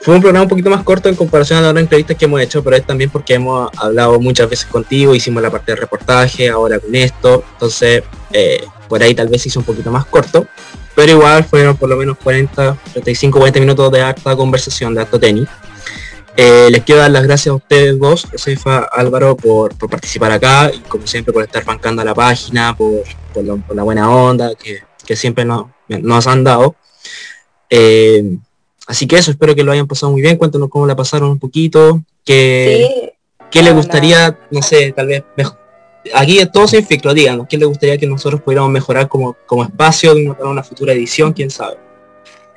Fue 0.00 0.14
un 0.14 0.20
programa 0.20 0.44
un 0.44 0.48
poquito 0.48 0.70
más 0.70 0.82
corto 0.84 1.08
en 1.08 1.16
comparación 1.16 1.58
a 1.58 1.62
las 1.62 1.70
otras 1.70 1.82
entrevistas 1.82 2.16
que 2.16 2.24
hemos 2.24 2.40
hecho, 2.40 2.62
pero 2.62 2.76
es 2.76 2.86
también 2.86 3.10
porque 3.10 3.34
hemos 3.34 3.70
hablado 3.76 4.20
muchas 4.20 4.48
veces 4.48 4.66
contigo, 4.66 5.14
hicimos 5.14 5.42
la 5.42 5.50
parte 5.50 5.72
de 5.72 5.76
reportaje, 5.76 6.48
ahora 6.48 6.78
con 6.78 6.94
esto, 6.94 7.44
entonces 7.52 8.04
eh, 8.32 8.64
por 8.88 9.02
ahí 9.02 9.14
tal 9.14 9.28
vez 9.28 9.44
hizo 9.44 9.58
un 9.58 9.66
poquito 9.66 9.90
más 9.90 10.06
corto, 10.06 10.46
pero 10.94 11.12
igual 11.12 11.44
fueron 11.44 11.76
por 11.76 11.88
lo 11.88 11.96
menos 11.96 12.16
40, 12.22 12.76
35, 12.92 13.38
40 13.38 13.60
minutos 13.60 13.92
de 13.92 14.02
acta 14.02 14.36
conversación, 14.36 14.94
de 14.94 15.02
acto 15.02 15.18
tenis. 15.18 15.48
Eh, 16.40 16.68
les 16.70 16.84
quiero 16.84 17.00
dar 17.00 17.10
las 17.10 17.24
gracias 17.24 17.48
a 17.48 17.56
ustedes 17.56 17.98
dos, 17.98 18.24
Josefa 18.30 18.84
Álvaro, 18.92 19.36
por, 19.36 19.74
participar 19.74 20.30
acá 20.30 20.70
y 20.72 20.78
como 20.82 21.04
siempre 21.04 21.32
por 21.32 21.42
estar 21.42 21.64
bancando 21.64 22.00
a 22.00 22.04
la 22.04 22.14
página, 22.14 22.76
por, 22.76 23.02
la, 23.74 23.82
buena 23.82 24.08
onda 24.08 24.52
que, 24.54 25.16
siempre 25.16 25.44
nos, 25.44 26.26
han 26.28 26.44
dado. 26.44 26.76
Eh, 27.68 28.36
así 28.86 29.08
que 29.08 29.16
eso, 29.16 29.32
espero 29.32 29.56
que 29.56 29.64
lo 29.64 29.72
hayan 29.72 29.88
pasado 29.88 30.12
muy 30.12 30.22
bien. 30.22 30.36
Cuéntanos 30.36 30.68
cómo 30.68 30.86
la 30.86 30.94
pasaron 30.94 31.28
un 31.30 31.40
poquito, 31.40 32.04
que, 32.24 33.14
qué 33.50 33.60
les 33.60 33.74
gustaría, 33.74 34.38
no 34.52 34.62
sé, 34.62 34.92
tal 34.92 35.08
vez 35.08 35.24
mejor. 35.36 35.58
Aquí 36.14 36.40
todo 36.52 36.68
sin 36.68 36.86
filtro, 36.86 37.14
díganos, 37.14 37.48
¿qué 37.48 37.58
les 37.58 37.66
gustaría 37.66 37.98
que 37.98 38.06
nosotros 38.06 38.42
pudiéramos 38.42 38.70
mejorar 38.70 39.08
como, 39.08 39.36
como 39.44 39.64
espacio 39.64 40.14
para 40.36 40.50
una 40.50 40.62
futura 40.62 40.92
edición? 40.92 41.32
¿Quién 41.32 41.50
sabe? 41.50 41.78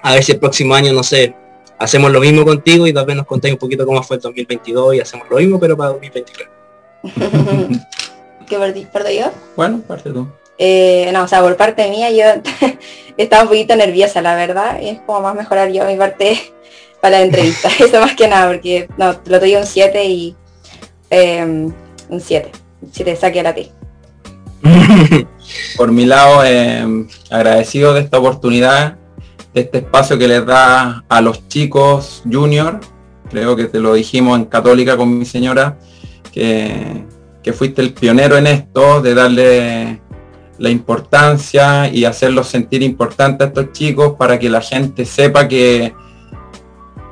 A 0.04 0.14
ver 0.14 0.24
si 0.24 0.34
el 0.34 0.40
próximo 0.40 0.76
año, 0.76 0.94
no 0.94 1.02
sé, 1.02 1.36
hacemos 1.82 2.12
lo 2.12 2.20
mismo 2.20 2.46
contigo 2.46 2.86
y 2.86 2.94
tal 2.94 3.06
vez 3.06 3.16
nos 3.16 3.26
contéis 3.26 3.54
un 3.54 3.60
poquito 3.60 3.86
cómo 3.88 4.04
fue 4.04 4.18
el 4.18 4.22
2022 4.22 4.96
y 4.96 5.00
hacemos 5.00 5.28
lo 5.30 5.38
mismo, 5.38 5.60
pero 5.60 5.76
para 5.76 5.90
2023. 5.90 6.48
¿Qué 8.48 8.86
parte 8.92 9.18
yo? 9.18 9.32
Bueno, 9.56 9.82
parte 9.88 10.12
tú. 10.12 10.28
Eh, 10.60 11.10
no, 11.12 11.24
o 11.24 11.28
sea, 11.28 11.42
por 11.42 11.58
parte 11.58 11.90
mía 11.90 12.12
yo 12.12 12.42
estaba 13.18 13.44
un 13.44 13.50
poquito 13.50 13.76
nerviosa, 13.76 14.22
la 14.22 14.36
verdad. 14.36 14.80
Y 14.80 14.90
es 14.90 15.00
como 15.02 15.22
más 15.22 15.36
mejorar 15.36 15.72
yo 15.72 15.86
mi 15.86 15.96
parte 15.96 16.40
para 17.02 17.18
la 17.18 17.26
entrevista. 17.26 17.70
Eso 17.80 18.00
más 18.00 18.16
que 18.16 18.28
nada, 18.28 18.48
porque 18.48 18.88
no, 18.98 19.16
lo 19.26 19.40
doy 19.40 19.56
un 19.56 19.66
7 19.66 20.06
y 20.06 20.36
em, 21.10 21.74
un 22.10 22.22
7. 22.22 22.52
7 22.92 23.16
saque 23.16 23.40
a 23.40 23.44
la 23.44 23.56
T. 23.56 23.72
por 25.78 25.92
mi 25.92 26.06
lado, 26.06 26.44
em, 26.44 27.08
agradecido 27.32 27.96
de 27.96 28.02
esta 28.02 28.20
oportunidad 28.20 29.01
este 29.54 29.80
espacio 29.80 30.18
que 30.18 30.28
les 30.28 30.46
da 30.46 31.04
a 31.08 31.22
los 31.22 31.48
chicos 31.48 32.24
junior, 32.30 32.80
creo 33.30 33.56
que 33.56 33.66
te 33.66 33.80
lo 33.80 33.94
dijimos 33.94 34.38
en 34.38 34.46
Católica 34.46 34.98
con 34.98 35.18
mi 35.18 35.26
señora, 35.26 35.78
que, 36.32 37.06
fuiste 37.54 37.82
el 37.82 37.94
pionero 37.94 38.38
en 38.38 38.48
esto, 38.48 39.02
de 39.02 39.14
darle 39.14 40.02
la 40.58 40.70
importancia 40.70 41.90
y 41.90 42.06
hacerlos 42.06 42.48
sentir 42.48 42.84
importante 42.84 43.44
a 43.44 43.48
estos 43.48 43.72
chicos 43.74 44.14
para 44.18 44.38
que 44.40 44.50
la 44.50 44.62
gente 44.62 45.06
sepa 45.06 45.48
que 45.48 45.94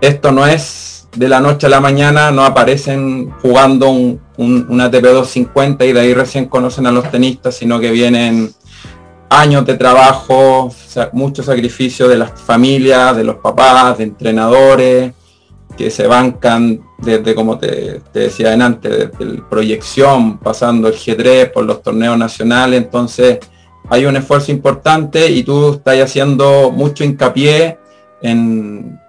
esto 0.02 0.32
no 0.32 0.46
es 0.46 1.08
de 1.16 1.28
la 1.28 1.40
noche 1.42 1.66
a 1.66 1.70
la 1.70 1.82
mañana, 1.82 2.32
no 2.32 2.46
aparecen 2.46 3.32
jugando 3.42 3.90
un, 3.90 4.22
un, 4.38 4.68
una 4.70 4.92
TP250 4.92 5.90
y 5.90 5.94
de 5.94 6.00
ahí 6.00 6.14
recién 6.14 6.46
conocen 6.46 6.86
a 6.86 6.92
los 6.92 7.10
tenistas, 7.10 7.56
sino 7.56 7.80
que 7.80 7.92
vienen 7.92 8.52
años 9.30 9.66
de 9.66 9.76
trabajo, 9.76 10.74
mucho 11.14 11.44
sacrificio 11.44 12.08
de 12.08 12.18
las 12.18 12.32
familias, 12.40 13.16
de 13.16 13.24
los 13.24 13.36
papás, 13.38 13.98
de 13.98 14.06
entrenadores, 14.06 15.14
que 15.78 15.90
se 15.90 16.08
bancan 16.08 16.82
desde, 16.98 17.36
como 17.36 17.58
te, 17.58 18.02
decía 18.14 18.54
antes, 18.54 18.92
desde 18.92 19.34
la 19.34 19.50
proyección, 19.50 20.38
pasando 20.40 20.88
el 20.88 20.96
G3 20.96 21.52
por 21.52 21.64
los 21.64 21.82
torneos 21.82 22.18
nacionales, 22.18 22.82
entonces 22.82 23.40
hay 23.90 24.06
un 24.06 24.18
esfuerzo 24.18 24.52
importante 24.52 25.30
y 25.32 25.44
tú 25.44 25.74
estás 25.74 26.00
haciendo 26.02 26.72
mucho 26.72 27.04
hincapié 27.04 27.78
en, 28.22 29.00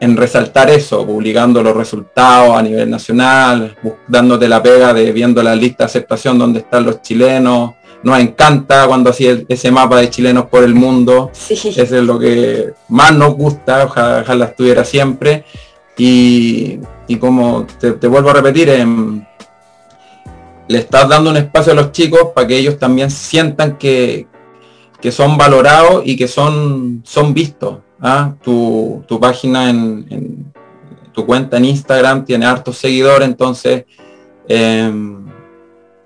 en 0.00 0.16
resaltar 0.16 0.70
eso, 0.70 1.06
publicando 1.06 1.62
los 1.62 1.76
resultados 1.76 2.56
a 2.56 2.62
nivel 2.62 2.88
nacional, 2.88 3.76
dándote 4.06 4.48
la 4.48 4.62
pega 4.62 4.92
de 4.94 5.10
viendo 5.12 5.42
la 5.42 5.56
lista 5.56 5.84
de 5.84 5.86
aceptación 5.86 6.38
donde 6.38 6.60
están 6.60 6.84
los 6.84 7.02
chilenos, 7.02 7.72
nos 8.06 8.20
encanta 8.20 8.86
cuando 8.86 9.10
hacía 9.10 9.36
ese 9.48 9.72
mapa 9.72 9.96
de 9.98 10.08
chilenos 10.08 10.44
por 10.44 10.62
el 10.62 10.76
mundo. 10.76 11.32
Eso 11.34 11.68
es 11.74 11.90
lo 11.90 12.20
que 12.20 12.72
más 12.88 13.12
nos 13.12 13.34
gusta, 13.34 13.84
ojalá, 13.84 14.44
estuviera 14.44 14.84
siempre. 14.84 15.44
Y, 15.98 16.78
como 17.18 17.66
te, 17.80 18.06
vuelvo 18.06 18.30
a 18.30 18.34
repetir, 18.34 18.68
em, 18.68 19.24
le 20.68 20.78
estás 20.78 21.08
dando 21.08 21.30
un 21.30 21.36
espacio 21.36 21.72
a 21.72 21.74
los 21.74 21.90
chicos 21.90 22.28
para 22.32 22.46
que 22.46 22.56
ellos 22.56 22.78
también 22.78 23.10
sientan 23.10 23.76
que, 23.76 24.28
son 25.10 25.36
valorados 25.36 26.02
y 26.04 26.16
que 26.16 26.28
son, 26.28 27.02
son 27.04 27.34
vistos. 27.34 27.78
¿ah? 28.00 28.34
Tu, 28.40 29.04
página 29.20 29.68
en, 29.68 30.52
tu 31.12 31.26
cuenta 31.26 31.56
en 31.56 31.64
Instagram 31.64 32.24
tiene 32.24 32.46
hartos 32.46 32.78
seguidores, 32.78 33.26
entonces 33.26 33.84
em, 34.46 35.25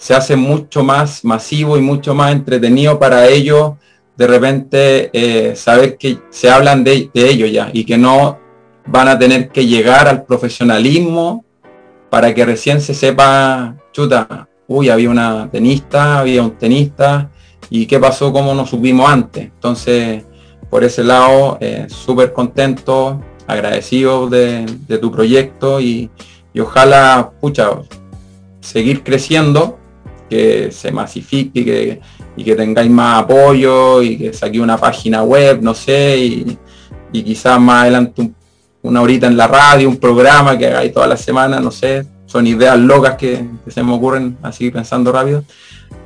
se 0.01 0.15
hace 0.15 0.35
mucho 0.35 0.83
más 0.83 1.25
masivo 1.27 1.77
y 1.77 1.83
mucho 1.83 2.15
más 2.15 2.33
entretenido 2.33 2.99
para 2.99 3.29
ellos 3.29 3.75
de 4.17 4.27
repente 4.27 5.11
eh, 5.13 5.55
saber 5.55 5.99
que 5.99 6.19
se 6.31 6.49
hablan 6.49 6.83
de, 6.85 7.11
de 7.13 7.29
ellos 7.29 7.53
ya 7.53 7.69
y 7.73 7.85
que 7.85 7.99
no 7.99 8.39
van 8.87 9.09
a 9.09 9.19
tener 9.19 9.51
que 9.51 9.67
llegar 9.67 10.09
al 10.09 10.25
profesionalismo 10.25 11.45
para 12.09 12.35
que 12.35 12.45
recién 12.45 12.81
se 12.81 12.95
sepa, 12.95 13.77
chuta, 13.93 14.49
uy, 14.67 14.89
había 14.89 15.11
una 15.11 15.49
tenista, 15.51 16.21
había 16.21 16.43
un 16.43 16.53
tenista, 16.53 17.31
y 17.71 17.87
qué 17.87 17.99
pasó, 17.99 18.33
cómo 18.33 18.55
nos 18.55 18.71
supimos 18.71 19.11
antes. 19.11 19.45
Entonces, 19.45 20.25
por 20.71 20.85
ese 20.85 21.05
lado, 21.05 21.59
eh, 21.61 21.87
súper 21.89 22.33
contento, 22.33 23.21
agradecido 23.47 24.29
de, 24.29 24.67
tu 25.01 25.11
proyecto 25.11 25.81
y, 25.81 26.09
ojalá, 26.61 27.33
pucha, 27.41 27.71
seguir 28.61 29.03
creciendo, 29.03 29.80
que 30.31 30.71
se 30.71 30.93
masifique 30.93 32.01
y 32.37 32.45
que 32.45 32.55
tengáis 32.55 32.91
más 32.91 33.25
apoyo 33.25 34.01
y 34.01 34.17
que 34.17 34.33
saque 34.33 34.61
una 34.61 34.79
página 34.79 35.25
web, 35.25 35.61
no 35.61 35.75
sé, 35.75 36.17
y, 36.17 36.59
quizás 37.13 37.61
más 37.61 37.83
adelante 37.83 38.31
una 38.83 39.03
horita 39.03 39.27
en 39.27 39.37
la 39.37 39.49
radio, 39.49 39.89
un 39.89 39.97
programa 39.97 40.57
que 40.57 40.69
hagáis 40.69 40.93
toda 40.95 41.09
la 41.09 41.17
semana, 41.17 41.61
no 41.61 41.73
sé, 41.73 42.07
son 42.25 42.47
ideas 42.47 42.79
locas 42.79 43.17
que, 43.17 43.45
se 43.67 43.83
me 43.83 43.93
ocurren 43.93 44.39
así 44.43 44.71
pensando 44.71 45.11
rápido. 45.11 45.45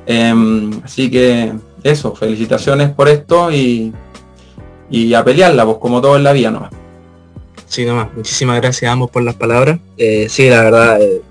Em, 0.07 0.71
así 0.83 1.09
que 1.09 1.53
eso, 1.83 2.15
felicitaciones 2.15 2.89
por 2.89 3.07
esto 3.07 3.51
y, 3.51 3.93
y 4.89 5.13
a 5.13 5.23
pelearla, 5.23 5.65
pues 5.65 5.77
como 5.77 6.01
todo 6.01 6.17
en 6.17 6.23
la 6.23 6.33
vida 6.33 6.49
nomás. 6.49 6.71
Sí, 7.67 7.85
nomás, 7.85 8.07
muchísimas 8.15 8.61
gracias 8.61 8.89
a 8.89 8.93
ambos 8.93 9.11
por 9.11 9.23
las 9.23 9.35
palabras. 9.35 9.79
Eh, 9.97 10.27
sí, 10.29 10.49
la 10.49 10.63
verdad, 10.63 11.01
eh, 11.01 11.21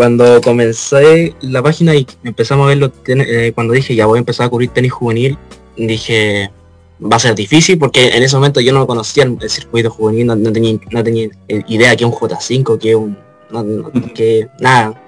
cuando 0.00 0.40
comencé 0.40 1.34
la 1.42 1.62
página 1.62 1.94
y 1.94 2.06
empezamos 2.24 2.64
a 2.64 2.68
verlo, 2.68 2.90
eh, 3.06 3.52
cuando 3.54 3.74
dije 3.74 3.94
ya 3.94 4.06
voy 4.06 4.16
a 4.16 4.20
empezar 4.20 4.46
a 4.46 4.48
cubrir 4.48 4.70
tenis 4.70 4.92
juvenil, 4.92 5.36
dije 5.76 6.50
va 7.04 7.16
a 7.16 7.18
ser 7.18 7.34
difícil 7.34 7.78
porque 7.78 8.08
en 8.08 8.22
ese 8.22 8.34
momento 8.34 8.62
yo 8.62 8.72
no 8.72 8.86
conocía 8.86 9.24
el 9.24 9.50
circuito 9.50 9.90
juvenil, 9.90 10.28
no, 10.28 10.52
tenía, 10.52 10.78
no 10.90 11.04
tenía 11.04 11.28
idea 11.46 11.94
que 11.96 12.06
un 12.06 12.12
J5, 12.12 12.78
que 12.78 12.96
un 12.96 13.14
que 14.14 14.48
nada. 14.58 14.98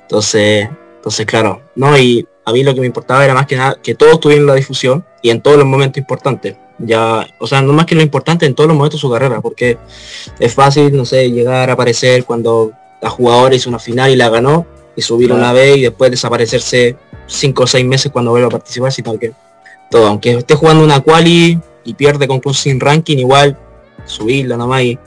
Entonces, 0.00 0.70
entonces 0.96 1.26
claro, 1.26 1.60
no, 1.74 1.98
y 1.98 2.26
a 2.46 2.52
mí 2.52 2.64
lo 2.64 2.72
que 2.72 2.80
me 2.80 2.86
importaba 2.86 3.22
era 3.22 3.34
más 3.34 3.46
que 3.46 3.56
nada 3.56 3.76
que 3.82 3.94
todos 3.94 4.20
tuvieran 4.20 4.46
la 4.46 4.54
difusión 4.54 5.04
y 5.20 5.28
en 5.28 5.42
todos 5.42 5.58
los 5.58 5.66
momentos 5.66 5.98
importantes. 5.98 6.56
Ya, 6.78 7.26
o 7.40 7.46
sea, 7.46 7.60
no 7.60 7.74
más 7.74 7.84
que 7.84 7.94
lo 7.94 8.00
importante 8.00 8.46
en 8.46 8.54
todos 8.54 8.68
los 8.68 8.74
momentos 8.74 8.98
de 8.98 9.02
su 9.02 9.10
carrera, 9.10 9.42
porque 9.42 9.76
es 10.38 10.54
fácil, 10.54 10.96
no 10.96 11.04
sé, 11.04 11.30
llegar 11.30 11.68
a 11.68 11.74
aparecer 11.74 12.24
cuando 12.24 12.72
la 13.00 13.10
jugadora 13.10 13.54
hizo 13.54 13.68
una 13.68 13.78
final 13.78 14.10
y 14.10 14.16
la 14.16 14.28
ganó, 14.28 14.66
y 14.96 15.02
subir 15.02 15.32
una 15.32 15.52
vez 15.52 15.78
y 15.78 15.82
después 15.82 16.10
desaparecerse 16.10 16.96
cinco 17.26 17.64
o 17.64 17.66
seis 17.66 17.84
meses 17.84 18.10
cuando 18.12 18.32
vuelva 18.32 18.48
a 18.48 18.50
participar, 18.50 18.92
sino 18.92 19.18
que 19.18 19.32
todo, 19.90 20.06
aunque 20.06 20.32
esté 20.32 20.54
jugando 20.54 20.84
una 20.84 21.00
quali 21.00 21.58
y 21.84 21.94
pierde 21.94 22.28
con 22.28 22.40
un 22.44 22.54
sin 22.54 22.80
ranking, 22.80 23.18
igual 23.18 23.58
subirla 24.04 24.56
nomás 24.56 24.82
y, 24.82 24.98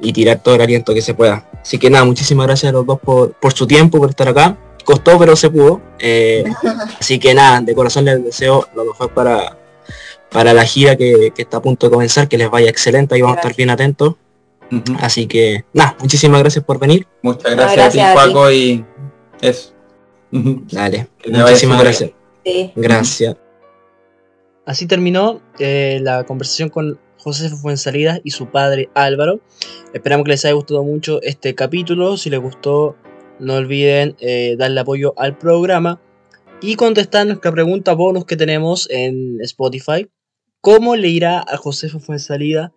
y 0.00 0.12
tirar 0.12 0.42
todo 0.42 0.54
el 0.56 0.60
aliento 0.60 0.92
que 0.94 1.02
se 1.02 1.14
pueda. 1.14 1.48
Así 1.62 1.78
que 1.78 1.88
nada, 1.88 2.04
muchísimas 2.04 2.46
gracias 2.46 2.70
a 2.70 2.72
los 2.72 2.84
dos 2.84 2.98
por, 3.00 3.32
por 3.34 3.52
su 3.52 3.66
tiempo, 3.66 3.98
por 3.98 4.10
estar 4.10 4.28
acá. 4.28 4.56
Costó, 4.84 5.18
pero 5.18 5.36
se 5.36 5.48
pudo. 5.48 5.80
Eh, 5.98 6.44
así 7.00 7.18
que 7.18 7.34
nada, 7.34 7.60
de 7.60 7.74
corazón 7.74 8.04
les 8.04 8.22
deseo 8.22 8.68
lo 8.74 8.84
mejor 8.84 9.14
para, 9.14 9.56
para 10.30 10.52
la 10.52 10.64
gira 10.64 10.96
que, 10.96 11.32
está 11.36 11.58
a 11.58 11.62
punto 11.62 11.86
de 11.86 11.92
comenzar, 11.92 12.28
que 12.28 12.36
les 12.36 12.50
vaya 12.50 12.68
excelente, 12.68 13.16
y 13.16 13.22
vamos 13.22 13.36
a 13.36 13.40
estar 13.40 13.54
bien 13.54 13.70
atentos. 13.70 14.14
Así 15.00 15.26
que 15.26 15.64
nada, 15.72 15.96
muchísimas 16.00 16.40
gracias 16.40 16.64
por 16.64 16.78
venir. 16.78 17.06
Muchas 17.22 17.54
gracias, 17.54 17.86
a 17.86 17.90
ti, 17.90 17.98
Paco, 18.14 18.50
y 18.50 18.84
eso. 19.40 19.74
Dale, 20.30 21.08
muchísimas 21.26 21.80
gracias. 21.80 22.10
Gracias. 22.74 23.36
Así 24.64 24.86
terminó 24.86 25.40
eh, 25.58 25.98
la 26.02 26.24
conversación 26.24 26.68
con 26.68 26.98
José 27.18 27.50
Fuenzalida 27.50 28.20
y 28.24 28.30
su 28.30 28.46
padre 28.46 28.88
Álvaro. 28.94 29.40
Esperamos 29.92 30.24
que 30.24 30.30
les 30.30 30.44
haya 30.44 30.54
gustado 30.54 30.82
mucho 30.82 31.20
este 31.22 31.54
capítulo. 31.54 32.16
Si 32.16 32.30
les 32.30 32.40
gustó, 32.40 32.96
no 33.38 33.54
olviden 33.54 34.16
eh, 34.20 34.56
darle 34.58 34.80
apoyo 34.80 35.14
al 35.16 35.36
programa 35.36 36.00
y 36.60 36.76
contestar 36.76 37.26
nuestra 37.26 37.52
pregunta 37.52 37.92
bonus 37.92 38.24
que 38.24 38.36
tenemos 38.36 38.88
en 38.90 39.40
Spotify. 39.40 40.08
¿Cómo 40.60 40.96
le 40.96 41.08
irá 41.08 41.40
a 41.40 41.56
José 41.56 41.88
Fuenzalida 41.88 42.72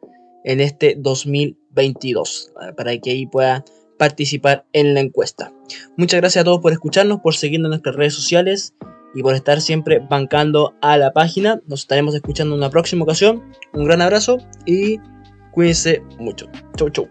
en 0.46 0.62
este 0.62 0.96
2022, 0.98 2.54
eh, 2.62 2.74
para 2.78 2.98
que 2.98 3.12
ahí 3.12 3.26
pueda 3.26 3.66
participar 3.98 4.66
en 4.72 4.94
la 4.94 5.02
encuesta. 5.02 5.52
Muchas 5.98 6.22
gracias 6.22 6.42
a 6.42 6.46
todos 6.46 6.62
por 6.62 6.72
escucharnos, 6.72 7.20
por 7.20 7.36
seguirnos 7.36 7.68
en 7.68 7.72
nuestras 7.72 7.96
redes 7.96 8.14
sociales 8.14 8.74
y 9.14 9.22
por 9.24 9.36
estar 9.36 9.60
siempre 9.62 10.00
bancando 10.00 10.76
a 10.82 10.98
la 10.98 11.12
página. 11.12 11.62
Nos 11.68 11.82
estaremos 11.82 12.16
escuchando 12.16 12.56
en 12.56 12.60
una 12.62 12.70
próxima 12.70 13.04
ocasión. 13.04 13.44
Un 13.74 13.86
gran 13.86 14.02
abrazo 14.02 14.38
y 14.66 15.00
cuídense 15.52 16.02
mucho. 16.20 16.48
Chau, 16.76 16.90
chau. 16.90 17.10